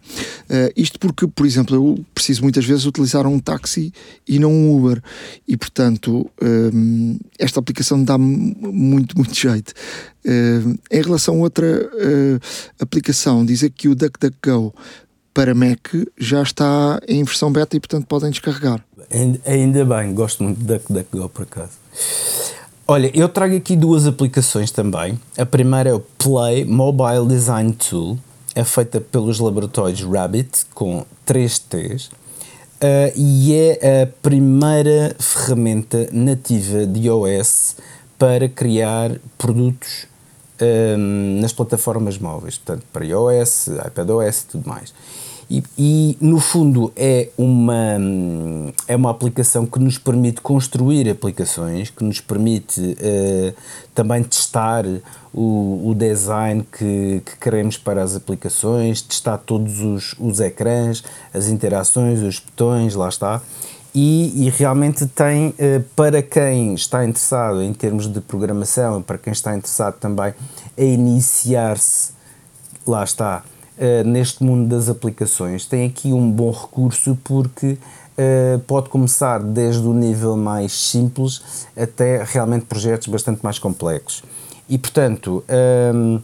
[0.50, 3.91] Uh, isto porque, por exemplo, eu preciso muitas vezes utilizar um táxi
[4.26, 5.04] e não um Uber.
[5.45, 9.74] E, portanto, um, esta aplicação dá-me muito, muito jeito.
[10.26, 11.89] Uh, em relação a outra
[12.80, 14.74] aplicação, diz aqui o DuckDuckGo
[15.34, 18.84] para Mac já está em versão beta e, portanto, podem descarregar.
[19.46, 21.72] Ainda bem, gosto muito da DuckDuckGo por acaso.
[22.88, 25.20] Olha, eu trago aqui duas aplicações também.
[25.38, 28.17] A primeira é o Play Mobile Design Tool,
[28.54, 36.86] é feita pelos laboratórios Rabbit com 3 T's uh, e é a primeira ferramenta nativa
[36.86, 37.78] de iOS
[38.17, 40.06] para criar produtos
[40.62, 44.93] um, ehm, nas plataformas móveis, portanto, para iOS, iPadOS e tudo mais.
[45.52, 47.97] E, e, no fundo é uma,
[48.88, 53.54] é uma aplicação que nos permite construir aplicações, que nos permite uh,
[53.93, 54.86] também testar
[55.34, 61.50] o, o design que, que, queremos para as aplicações, testar todos os, os ecrãs, as
[61.50, 63.41] interações, os botões, lá está.
[63.93, 69.34] E, e realmente tem, uh, para quem está interessado em termos de programação, para quem
[69.34, 70.34] está interessado também
[70.77, 72.13] a iniciar-se,
[72.88, 73.43] lá está,
[73.77, 77.77] uh, neste mundo das aplicações, tem aqui um bom recurso porque
[78.17, 84.23] uh, pode começar desde o nível mais simples até realmente projetos bastante mais complexos.
[84.69, 86.19] E portanto, ehm,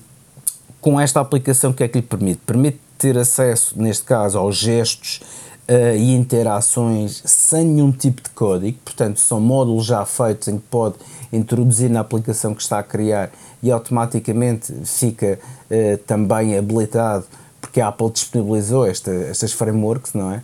[0.79, 2.39] com esta aplicação, o que é que lhe permite?
[2.45, 5.19] Permite ter acesso, neste caso, aos gestos
[5.67, 10.65] uh, e interações sem nenhum tipo de código, portanto, são módulos já feitos em que
[10.69, 10.95] pode
[11.31, 17.25] introduzir na aplicação que está a criar e automaticamente fica uh, também habilitado
[17.59, 20.37] porque a Apple disponibilizou esta, estas frameworks, não é?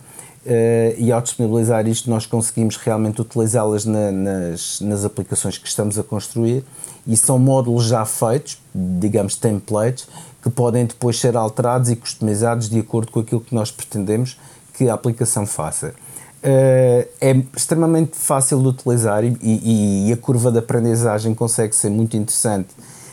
[0.44, 5.98] Uh, e ao disponibilizar isto, nós conseguimos realmente utilizá-las na, nas, nas aplicações que estamos
[5.98, 6.62] a construir
[7.06, 10.06] e são módulos já feitos, digamos templates,
[10.42, 14.36] que podem depois ser alterados e customizados de acordo com aquilo que nós pretendemos
[14.74, 15.94] que a aplicação faça.
[16.42, 21.88] Uh, é extremamente fácil de utilizar e, e, e, a curva de aprendizagem consegue ser
[21.88, 22.68] muito interessante,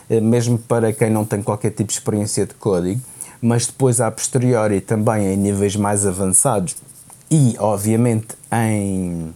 [0.10, 3.00] uh, mesmo para quem não tem qualquer tipo de experiência de código
[3.42, 6.76] mas depois a posteriori também em níveis mais avançados
[7.30, 9.34] e, obviamente, em,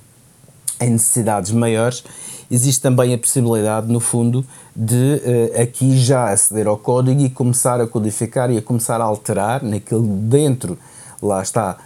[0.80, 2.04] em necessidades maiores,
[2.52, 5.22] existe também a possibilidade, no fundo, de
[5.56, 9.64] uh, aqui já aceder ao código e começar a codificar e a começar a alterar
[9.64, 10.78] naquilo dentro,
[11.22, 11.78] lá está,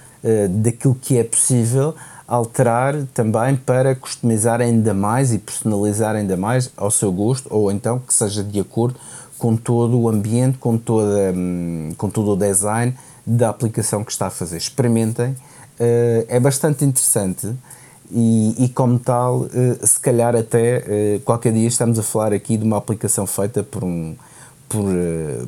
[0.62, 1.96] daquilo que é possível,
[2.30, 7.98] alterar também para customizar ainda mais e personalizar ainda mais ao seu gosto ou então
[7.98, 8.96] que seja de acordo
[9.40, 12.94] com todo o ambiente, com, toda, hum, com todo o design
[13.26, 14.58] da aplicação que está a fazer.
[14.58, 15.36] Experimentem,
[15.80, 17.52] eh, é bastante interessante
[18.12, 22.58] e, e como tal, eh, se calhar até eh, qualquer dia estamos a falar aqui
[22.58, 24.16] de uma aplicação feita por um,
[24.68, 24.86] por,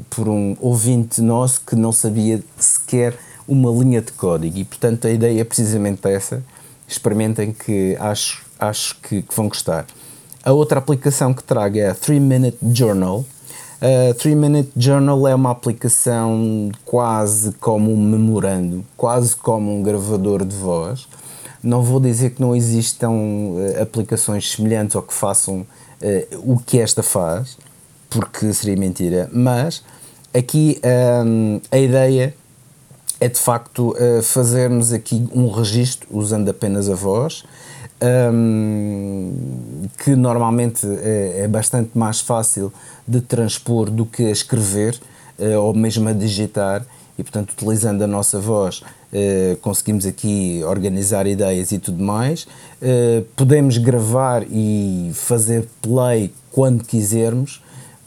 [0.10, 3.16] por um ouvinte nosso que não sabia sequer
[3.48, 6.44] uma linha de código e portanto a ideia é precisamente essa.
[6.88, 9.86] Experimentem que acho, acho que, que vão gostar.
[10.44, 13.26] A outra aplicação que trago é a 3 Minute Journal
[13.82, 20.46] a 3 Minute Journal é uma aplicação quase como um memorando, quase como um gravador
[20.46, 21.08] de voz.
[21.64, 25.66] Não vou dizer que não existam uh, aplicações semelhantes ou que façam uh,
[26.44, 27.58] o que esta faz,
[28.08, 29.28] porque seria mentira.
[29.34, 29.84] Mas
[30.32, 30.80] aqui
[31.26, 32.36] um, a ideia
[33.22, 37.44] é de facto uh, fazermos aqui um registro usando apenas a voz,
[38.34, 39.32] um,
[40.04, 42.74] que normalmente é, é, bastante mais fácil
[43.08, 45.00] de transpor do que a escrever
[45.38, 46.84] uh, ou mesmo a digitar
[47.16, 52.48] e portanto utilizando a nossa voz uh, conseguimos aqui organizar ideias e tudo mais.
[53.36, 57.61] Podemos gravar e fazer play quando quisermos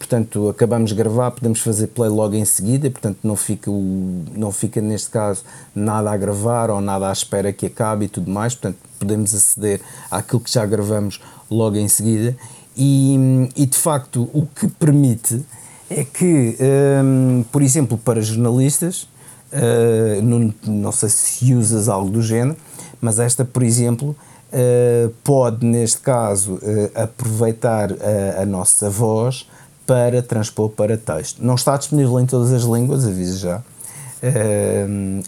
[0.05, 4.53] portanto acabamos de gravar, podemos fazer play logo em seguida, portanto não fica, o, não
[4.53, 5.43] fica neste caso
[5.75, 9.81] nada a gravar ou nada à espera que acabe e tudo mais, portanto podemos aceder
[10.11, 12.37] àquilo que já gravamos logo em seguida.
[12.77, 15.43] E, e de facto o que permite
[15.89, 16.57] é que,
[17.03, 19.09] um, por exemplo, para jornalistas,
[19.53, 22.57] uh, não, não sei se usas algo do género,
[23.01, 24.17] mas esta, por exemplo,
[24.53, 26.61] uh, pode, neste caso, uh,
[26.95, 29.47] aproveitar a, a nossa voz
[29.87, 31.45] para transpor para texto.
[31.45, 33.63] Não está disponível em todas as línguas, aviso já, uh,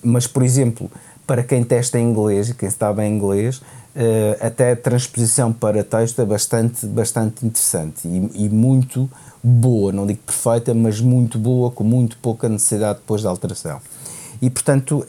[0.03, 0.91] mas, por exemplo,
[1.27, 3.63] para quem testa em inglês e quem está bem em inglês, uh,
[4.41, 9.11] até a transposição para texto é bastante, bastante interessante e, e, muito
[9.43, 13.81] boa, não digo perfeita, mas muito boa, com muito pouca necessidade depois da alteração.
[14.41, 15.07] E, portanto, uh,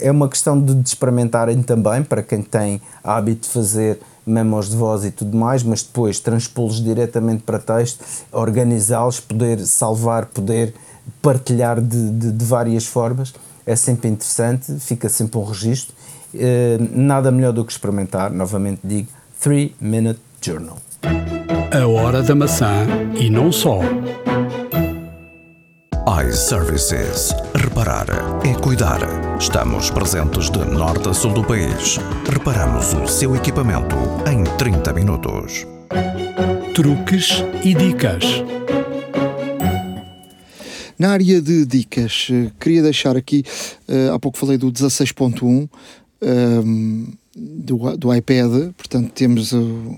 [0.00, 5.04] é uma questão de experimentarem também, para quem tem hábito de fazer memos de voz
[5.04, 10.74] e tudo mais, mas depois transpô-los diretamente para texto, organizá-los, poder salvar, poder
[11.20, 13.34] partilhar de, de, de, várias formas,
[13.66, 15.94] é sempre interessante, fica sempre um registro.
[16.32, 19.08] Uh, nada melhor do que experimentar, novamente digo,
[19.40, 20.78] 3 Minute Journal.
[21.72, 22.86] A hora da maçã
[23.18, 23.80] e não só
[26.06, 27.34] iServices.
[27.54, 28.06] Reparar
[28.44, 29.00] é cuidar.
[29.38, 31.98] Estamos presentes de norte a sul do país.
[32.26, 35.66] Reparamos o seu equipamento em 30 minutos.
[36.74, 38.24] Truques e dicas.
[40.98, 43.44] Na área de dicas, eh, queria deixar aqui,
[43.88, 45.68] uh, há pouco falei do 16.1 um,
[46.20, 49.96] ehm, do, do iPad, portanto temos o,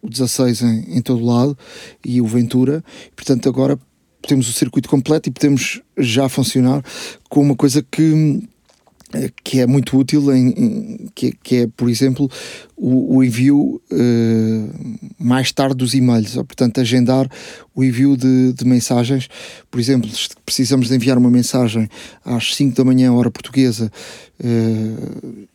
[0.00, 1.58] o 16 em, em todo lado
[2.04, 2.84] e o Ventura,
[3.16, 3.76] portanto agora
[4.28, 6.82] temos o circuito completo e podemos já funcionar
[7.28, 8.42] com uma coisa que
[9.44, 12.30] que é muito útil em, em que, que, é por exemplo
[12.76, 16.36] o, o envio uh, mais tarde dos e-mails.
[16.36, 17.28] Ou portanto agendar
[17.74, 19.28] o envio de, de, mensagens.
[19.70, 20.10] Por exemplo
[20.46, 21.88] precisamos de enviar uma mensagem
[22.24, 23.90] às 5 da manhã hora portuguesa
[24.40, 25.48] uh,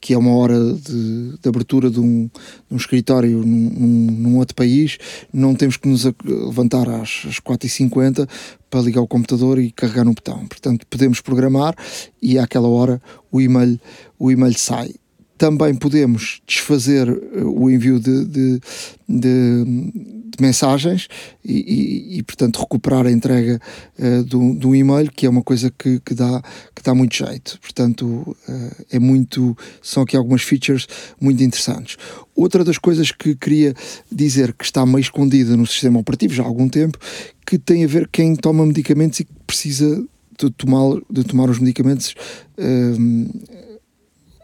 [0.00, 4.54] que é uma hora de, de abertura de um, de um escritório num, num, outro
[4.54, 4.98] país,
[5.32, 8.28] não temos que nos levantar às, às 4h50
[8.70, 10.46] para ligar o computador e carregar no botão.
[10.46, 11.74] Portanto, podemos programar
[12.20, 13.80] e àquela hora o e-mail,
[14.18, 14.94] o e-mail sai
[15.38, 18.60] também podemos desfazer eh, o envio de, de,
[19.08, 21.08] de, de mensagens
[21.44, 23.60] e, e, e, portanto, recuperar a entrega
[23.98, 26.42] uh, do, e-mail, que é uma coisa que, que, dá,
[26.74, 27.58] que dá muito jeito.
[27.60, 30.86] Portanto, uh, é muito, são aqui algumas features
[31.20, 31.96] muito interessantes.
[32.34, 33.74] Outra das coisas que queria
[34.10, 36.98] dizer que está meio escondida no sistema operativo já há algum tempo,
[37.46, 40.04] que tem a ver quem toma medicamentos e que precisa
[40.38, 42.14] de tomar, de tomar os medicamentos.
[42.58, 43.67] Uh,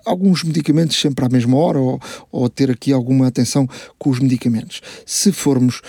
[0.04, 4.80] alguns medicamentos sempre à mesma hora ou, ou ter aqui alguma atenção com os medicamentos.
[5.06, 5.80] Se formos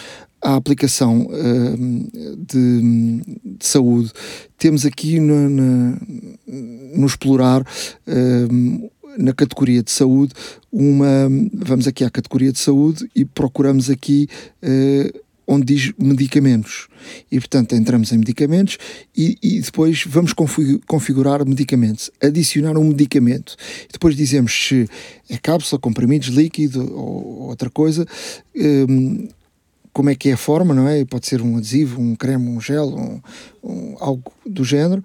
[0.41, 4.12] à aplicação uh, de, de, saúde,
[4.58, 10.34] temos aqui no, no, explorar uh, na categoria de saúde
[10.71, 14.28] uma vamos aqui à categoria de saúde e procuramos aqui
[14.62, 16.88] uh, onde diz medicamentos.
[17.32, 18.78] E, portanto, entramos em medicamentos
[19.16, 20.34] e, e depois vamos
[20.88, 23.56] configurar medicamentos, adicionar um medicamento.
[23.92, 24.90] Depois dizemos se
[25.30, 28.06] é cápsula, comprimidos, líquido ou outra coisa.
[28.56, 29.28] Um,
[29.96, 31.06] como é que é a forma, não é?
[31.06, 33.22] Pode ser um adesivo, um creme, um gel, um,
[33.64, 35.02] um, algo do género.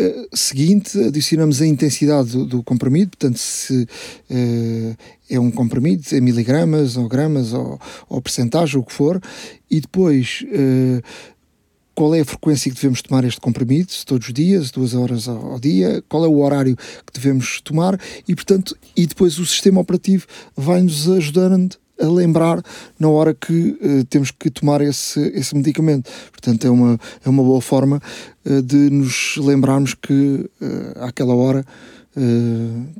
[0.00, 4.96] Uh, seguinte, adicionamos a intensidade do, do comprimido, portanto, se uh,
[5.28, 9.20] é um comprimido em miligramas ou gramas ou, ou percentagem, o que for,
[9.70, 11.02] e depois uh,
[11.94, 15.28] qual é a frequência que devemos tomar este comprimido, se todos os dias, duas horas
[15.28, 18.00] ao, ao, dia, qual é o horário que devemos tomar?
[18.26, 22.62] E, portanto, e depois o sistema operativo vai-nos ajudando a lembrar
[22.98, 26.10] na hora que uh, temos que tomar esse, esse medicamento.
[26.30, 28.00] Portanto, é uma, é uma boa forma
[28.44, 31.64] uh, de nos lembrarmos que uh, àquela hora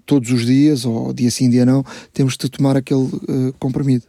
[0.07, 1.85] todos os dias, ou dia sim, dia não,
[2.15, 3.09] temos de tomar aquele
[3.59, 4.05] comprimido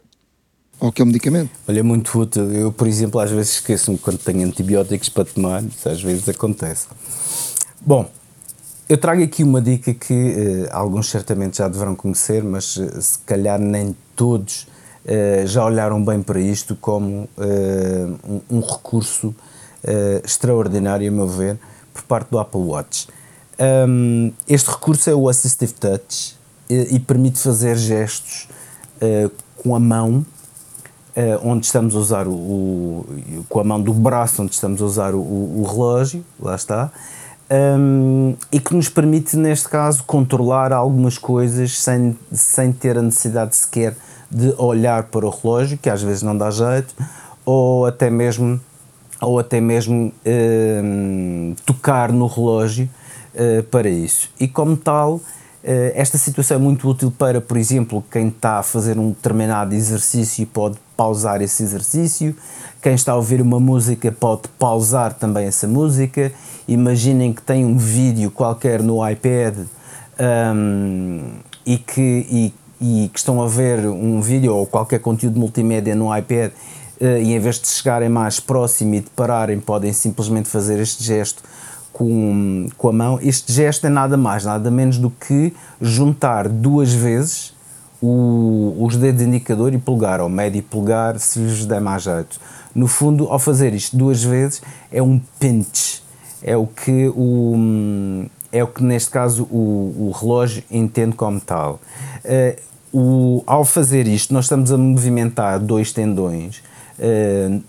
[0.78, 1.50] ou aquele medicamento.
[1.66, 2.50] Olha, é muito útil.
[2.52, 6.86] Eu, por exemplo, às vezes esqueço-me quando tenho antibióticos para tomar, isso às vezes acontece.
[7.80, 8.08] Bom,
[8.88, 13.18] eu trago aqui uma dica que uh, alguns certamente já deverão conhecer, mas uh, se
[13.20, 14.66] calhar nem todos
[15.46, 19.34] já olharam bem para isto como uh, um, recurso
[20.24, 21.58] extraordinário, a meu ver,
[21.92, 23.08] por parte do Apple Watch.
[24.48, 26.36] Este recurso é o Assistive Touch
[26.70, 28.48] e, permite fazer gestos
[29.56, 30.24] com a mão
[31.42, 35.14] onde estamos a usar o, o, com a mão do braço onde estamos a usar
[35.16, 36.92] o, o relógio, lá está,
[37.52, 43.54] um, e que nos permite, neste caso, controlar algumas coisas sem, sem ter a necessidade
[43.54, 43.94] sequer
[44.32, 46.94] de olhar para o relógio, que às vezes não dá jeito,
[47.44, 48.58] ou até mesmo,
[49.20, 50.12] ou até mesmo
[50.84, 52.88] um, tocar no relógio
[53.34, 54.30] uh, para isso.
[54.40, 55.22] E como tal, uh,
[55.62, 60.46] esta situação é muito útil para, por exemplo, quem está a fazer um determinado exercício
[60.46, 62.34] pode pausar esse exercício,
[62.80, 66.32] quem está a ouvir uma música pode pausar também essa música.
[66.66, 69.54] Imaginem que tem um vídeo qualquer no iPad
[70.18, 71.32] um,
[71.64, 76.14] e, que, e, e, que estão a ver um vídeo ou qualquer conteúdo multimédia no
[76.14, 76.50] iPad
[77.00, 81.04] uh, e em vez de chegarem mais próximo e de pararem, podem simplesmente fazer este
[81.04, 81.42] gesto
[81.92, 83.18] com, com a mão.
[83.22, 87.54] Este gesto é nada mais, nada menos do que juntar duas vezes
[88.02, 92.40] o, os dedos indicador e polegar, ou médio e polegar, se lhes der mais jeito.
[92.74, 94.60] No fundo, ao fazer isto duas vezes,
[94.90, 96.02] é um pinch.
[96.42, 101.80] É o que, o, é o que neste caso, o, o relógio entende como tal.
[102.24, 106.62] Uh, o, ao fazer isto, nós estamos a movimentar dois tendões,
[106.98, 107.62] uh,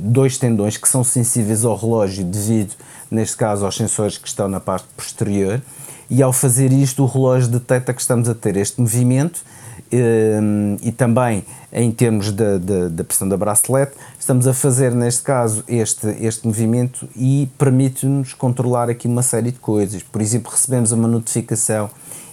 [0.00, 2.74] dois tendões que são sensíveis ao relógio devido,
[3.10, 5.62] neste caso, aos sensores que estão na parte posterior,
[6.10, 9.42] e ao fazer isto, o relógio detecta que estamos a ter este movimento
[9.90, 15.22] Ehm, e também em termos da, da, da, pressão da bracelete, estamos a fazer neste
[15.22, 20.02] caso este, este movimento e permite-nos controlar aqui uma série de coisas.
[20.02, 21.88] Por exemplo, recebemos uma notificação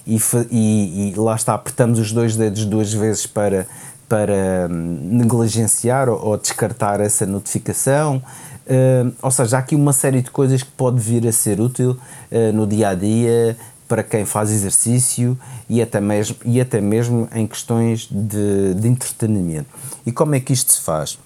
[0.06, 0.20] e,
[0.52, 3.68] e, e lá está, apertamos os dois dedos duas vezes para,
[4.08, 8.22] para hum, negligenciar ou, ou descartar essa notificação.
[8.66, 11.92] Uh, ou seja, há aqui uma série de coisas que pode vir a ser útil
[12.32, 13.56] uh, no dia a dia,
[13.88, 15.38] para quem faz exercício
[15.70, 19.68] e até mesmo, e até mesmo em questões de, de entretenimento.
[20.06, 21.20] E como é que isto se faz?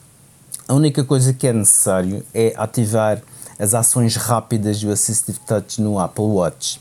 [0.68, 3.22] A única coisa que é necessário é ativar
[3.58, 6.80] as ações rápidas do Assistive Touch no Apple Watch.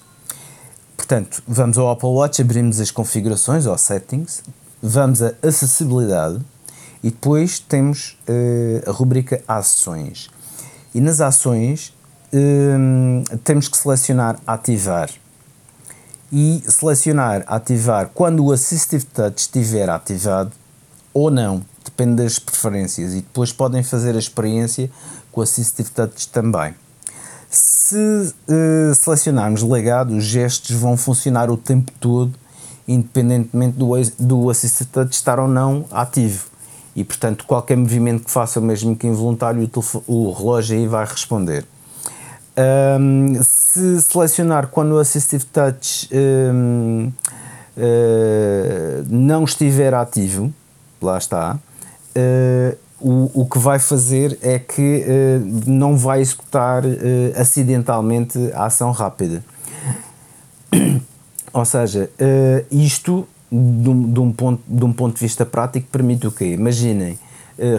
[1.08, 4.42] Portanto, vamos ao Apple Watch, abrimos as configurações ou settings,
[4.82, 6.38] vamos a acessibilidade
[7.02, 10.28] e depois temos uh, a rubrica ações.
[10.94, 11.94] E nas ações
[12.30, 15.08] uh, temos que selecionar ativar
[16.30, 20.52] e selecionar ativar quando o Assistive Touch estiver ativado
[21.14, 24.90] ou não, depende das preferências e depois podem fazer a experiência
[25.32, 26.74] com o Assistive Touch também.
[27.50, 32.32] Se uh, selecionarmos legado, os gestos vão funcionar o tempo todo,
[32.86, 36.46] independentemente do, do Assistive Touch estar ou não ativo.
[36.94, 39.70] E portanto, qualquer movimento que faça, mesmo que involuntário,
[40.06, 41.64] o, o relógio aí vai responder.
[43.00, 47.12] Um, se selecionar quando o Assistive Touch um, uh,
[47.76, 50.52] eh, não estiver ativo,
[51.00, 56.82] lá está, uh, o, o que vai fazer é que uh, não vai executar
[57.36, 59.44] acidentalmente a ação rápida.
[61.52, 62.10] Ou seja,
[62.70, 66.52] isto de um, de, um ponto, de um ponto de vista prático permite o quê?
[66.52, 67.18] Imaginem,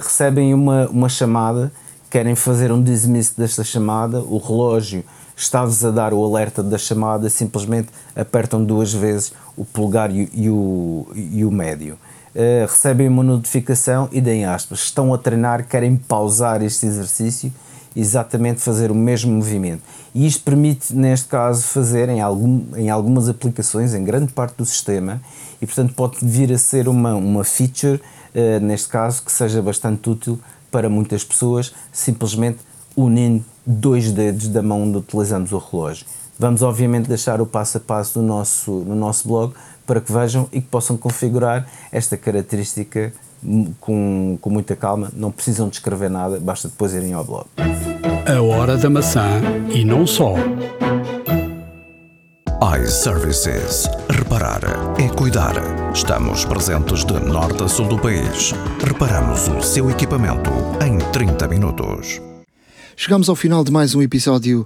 [0.02, 1.72] recebem uma, uma chamada
[2.10, 5.04] querem fazer um dismiss desta chamada, o relógio
[5.36, 10.50] está-vos a dar o alerta da chamada, simplesmente apertam duas vezes o polegar e, e
[10.50, 11.98] o, e o médio.
[12.36, 14.80] Uh, recebem uma notificação e deem aspas.
[14.80, 17.52] Estão a treinar, querem pausar este exercício,
[17.96, 19.82] exatamente fazer o mesmo movimento.
[20.14, 24.66] E isto permite, neste caso, fazer em, algum, em algumas aplicações, em grande parte do
[24.66, 25.22] sistema,
[25.62, 28.00] e portanto pode vir a ser uma, uma feature,
[28.36, 30.40] uh, neste caso, que seja bastante útil
[30.72, 32.60] para muitas pessoas, simplesmente
[32.96, 36.06] unindo dois dedos da mão onde utilizamos o relógio.
[36.38, 39.54] Vamos, obviamente, deixar o passo a passo no nosso, no nosso blog
[39.90, 43.12] para que vejam e que possam configurar esta característica
[43.80, 45.10] com, com muita calma.
[45.16, 47.48] Não precisam de escrever nada, basta depois irem ao blog.
[47.58, 49.42] A hora da maçã
[49.74, 50.36] e não só
[52.80, 53.90] iServices.
[54.12, 54.62] Reparar
[55.00, 55.56] é cuidar.
[55.92, 58.54] Estamos presentes de norte a sul do país.
[58.86, 60.52] Reparamos o seu equipamento
[60.86, 62.29] em 30 minutos.
[63.00, 64.66] Chegamos ao final de mais um episódio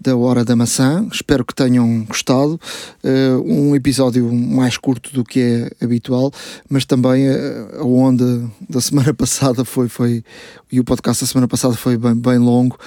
[0.00, 1.04] da Hora da Maçã.
[1.10, 2.60] Espero que tenham gostado.
[3.02, 6.32] Uh, um episódio mais curto do que é habitual,
[6.68, 10.24] mas também uh, a onda da semana passada foi, foi
[10.70, 12.78] e o podcast da semana passada foi bem, bem longo.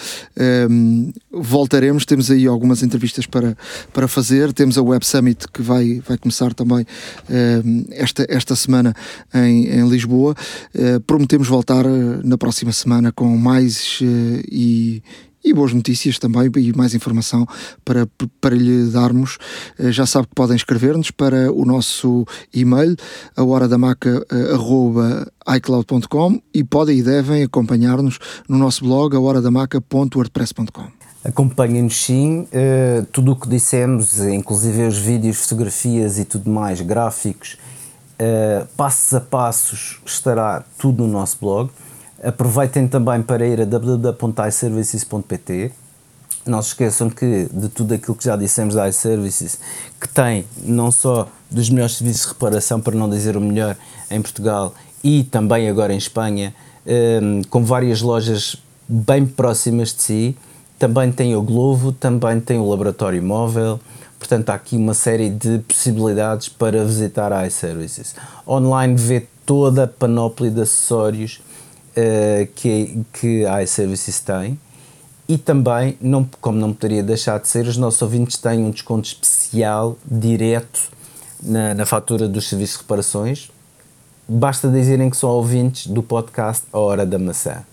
[0.70, 3.58] Um, voltaremos, temos aí algumas entrevistas para,
[3.94, 4.54] para fazer.
[4.54, 6.86] Temos a Web Summit que vai, vai começar também
[7.30, 8.94] um, esta, esta semana
[9.34, 10.36] em, em Lisboa.
[10.74, 11.86] Uh, prometemos voltar
[12.24, 14.85] na próxima semana com mais e
[15.46, 17.46] e boas notícias também e mais informação
[17.86, 18.08] para,
[18.42, 19.38] para lhe darmos.
[19.78, 22.96] Eh, já sabe que podem escrever-nos para o nosso e-mail,
[23.38, 23.78] a hora da
[26.52, 28.18] e podem e devem acompanhar-nos
[28.50, 29.40] no nosso blog, a hora
[30.72, 30.92] da.
[31.24, 37.58] Acompanhem-nos sim, uh, tudo o que dissemos, inclusive os vídeos, fotografias e tudo mais, gráficos,
[38.20, 41.72] uh, passos a passos, estará tudo no nosso blog.
[42.24, 45.72] Aproveitem também para ir a www.iservices.pt.
[46.46, 49.60] Não se esqueçam que de tudo aquilo que já dissemos da iServices,
[50.00, 53.76] que tem não só dos melhores serviços de reparação, para não dizer o melhor,
[54.10, 56.56] em Portugal e também agora em Espanha,
[57.22, 58.56] um, com várias lojas
[58.88, 60.38] bem próximas de si.
[60.80, 63.80] Também tem o Glovo, também tem o Laboratório Móvel.
[64.18, 68.16] Portanto, há aqui uma série de possibilidades para visitar a iServices.
[68.48, 71.42] Online vê toda a panóplia de acessórios
[71.98, 74.60] uh, que, que a iServices tem
[75.28, 79.08] e também, não, como não poderia deixar de ser, os nossos ouvintes têm um desconto
[79.08, 80.92] especial direto
[81.42, 83.50] na, na fatura dos serviços de reparações.
[84.28, 87.64] Basta dizerem que são ouvintes do podcast A Hora da Maçã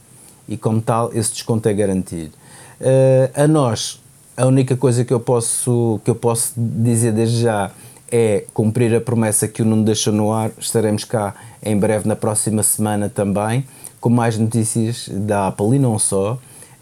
[0.48, 2.32] e, como tal, esse desconto é garantido.
[2.80, 4.00] Uh, a nós,
[4.34, 7.70] a única coisa que eu posso, que eu posso dizer desde já
[8.10, 10.50] é cumprir a promessa que o Nuno deixou no ar.
[10.58, 13.64] Estaremos cá em breve, na próxima semana também
[14.02, 16.34] com mais notícias da Apple e não só.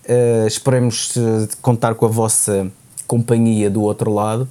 [0.09, 2.66] Uh, esperemos uh, contar com a vossa
[3.07, 4.49] companhia do outro lado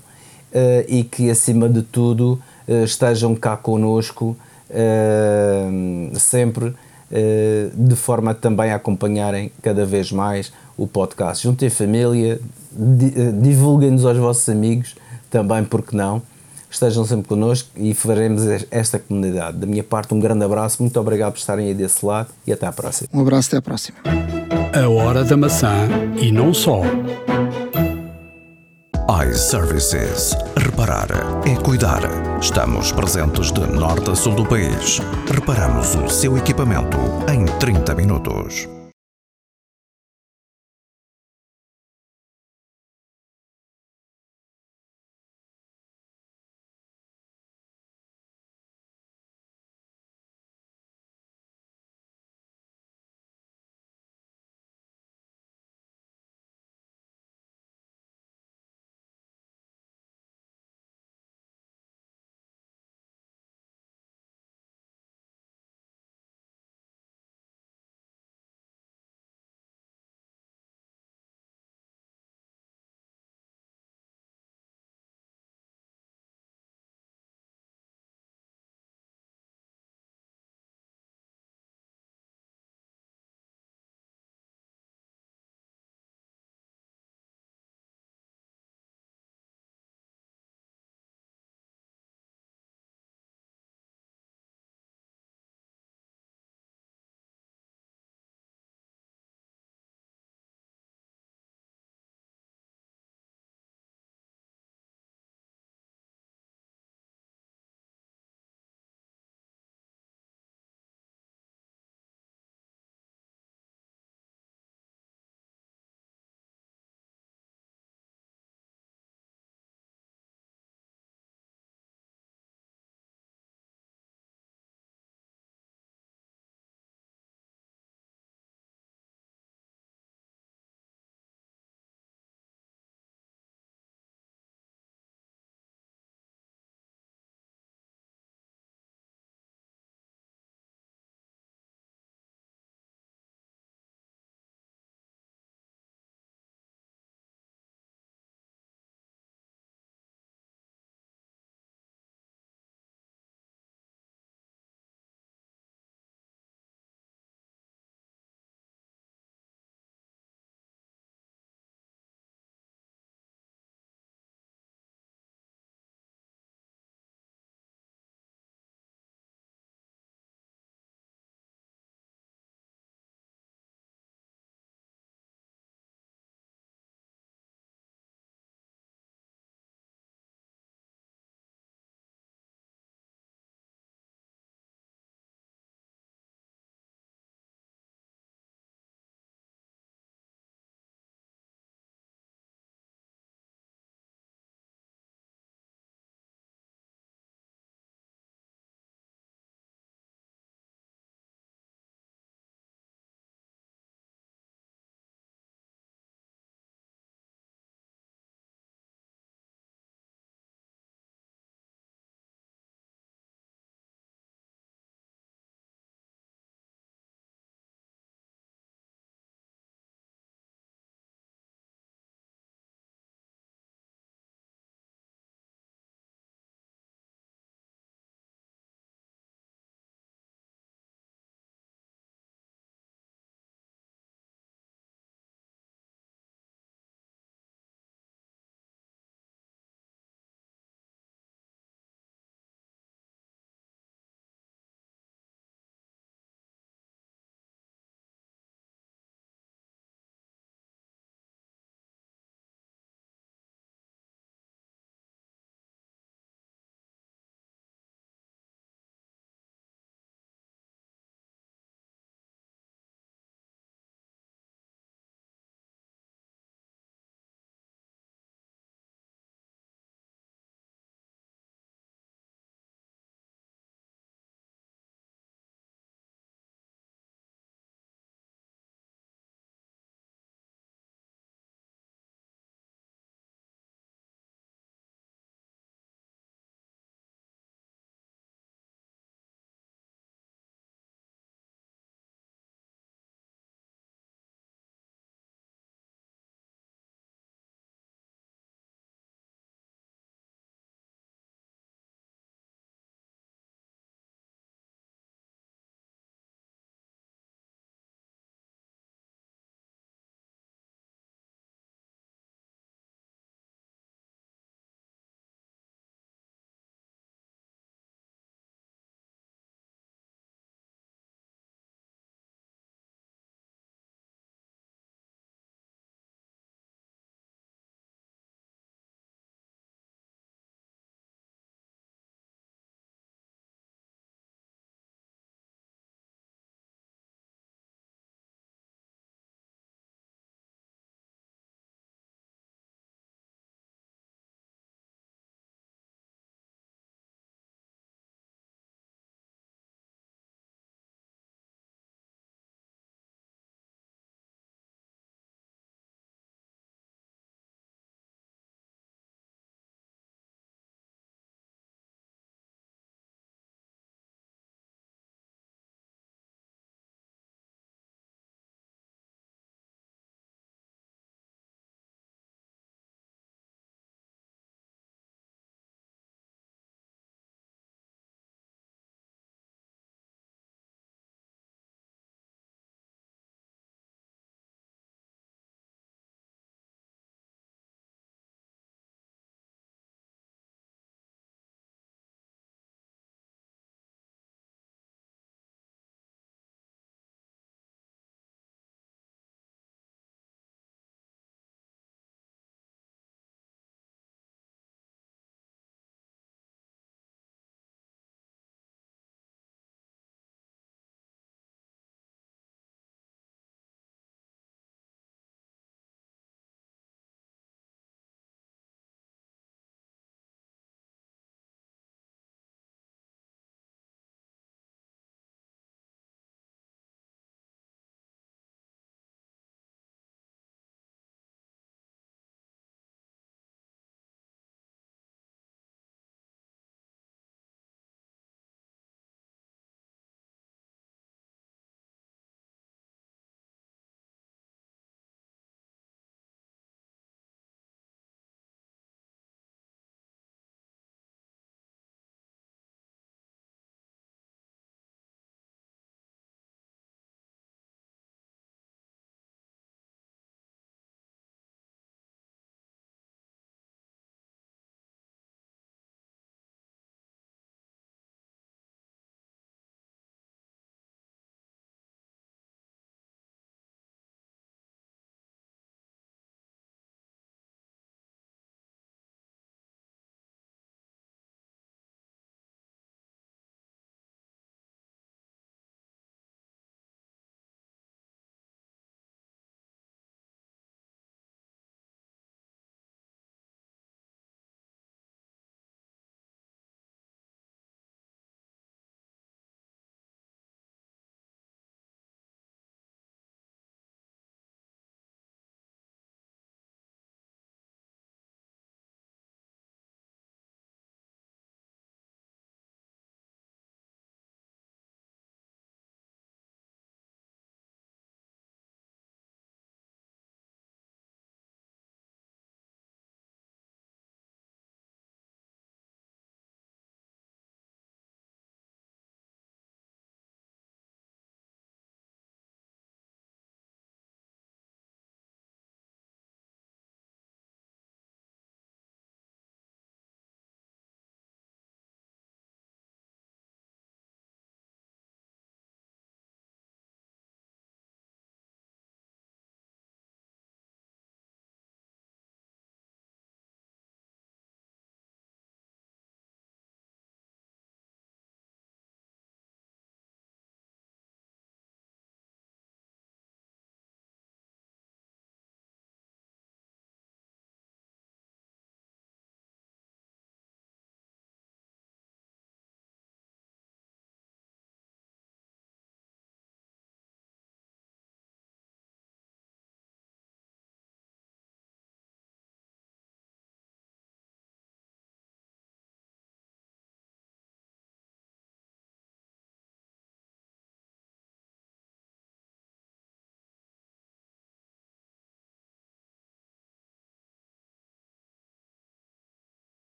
[0.53, 2.39] uh, e que, acima de tudo,
[2.85, 4.37] estejam cá connosco
[6.13, 6.75] sempre,
[7.73, 11.45] de forma também a acompanharem cada vez mais o podcast.
[11.45, 12.39] Juntem família,
[13.41, 14.95] divulguem-nos aos vossos amigos,
[15.31, 16.21] também, porque não
[16.69, 19.57] estejam sempre connosco e faremos esta comunidade.
[19.57, 22.67] Da minha parte, um grande abraço, muito obrigado por estarem aí desse lado e até
[22.67, 23.09] à próxima.
[23.13, 23.97] Um abraço, até à próxima.
[24.73, 25.87] A Hora da Maçã
[26.21, 26.81] e não só.
[29.27, 30.35] iServices.
[30.55, 31.07] Reparar
[31.45, 32.01] é cuidar.
[32.39, 34.99] Estamos presentes de norte a sul do país.
[35.33, 36.97] Reparamos o seu equipamento
[37.29, 38.78] em 30 minutos.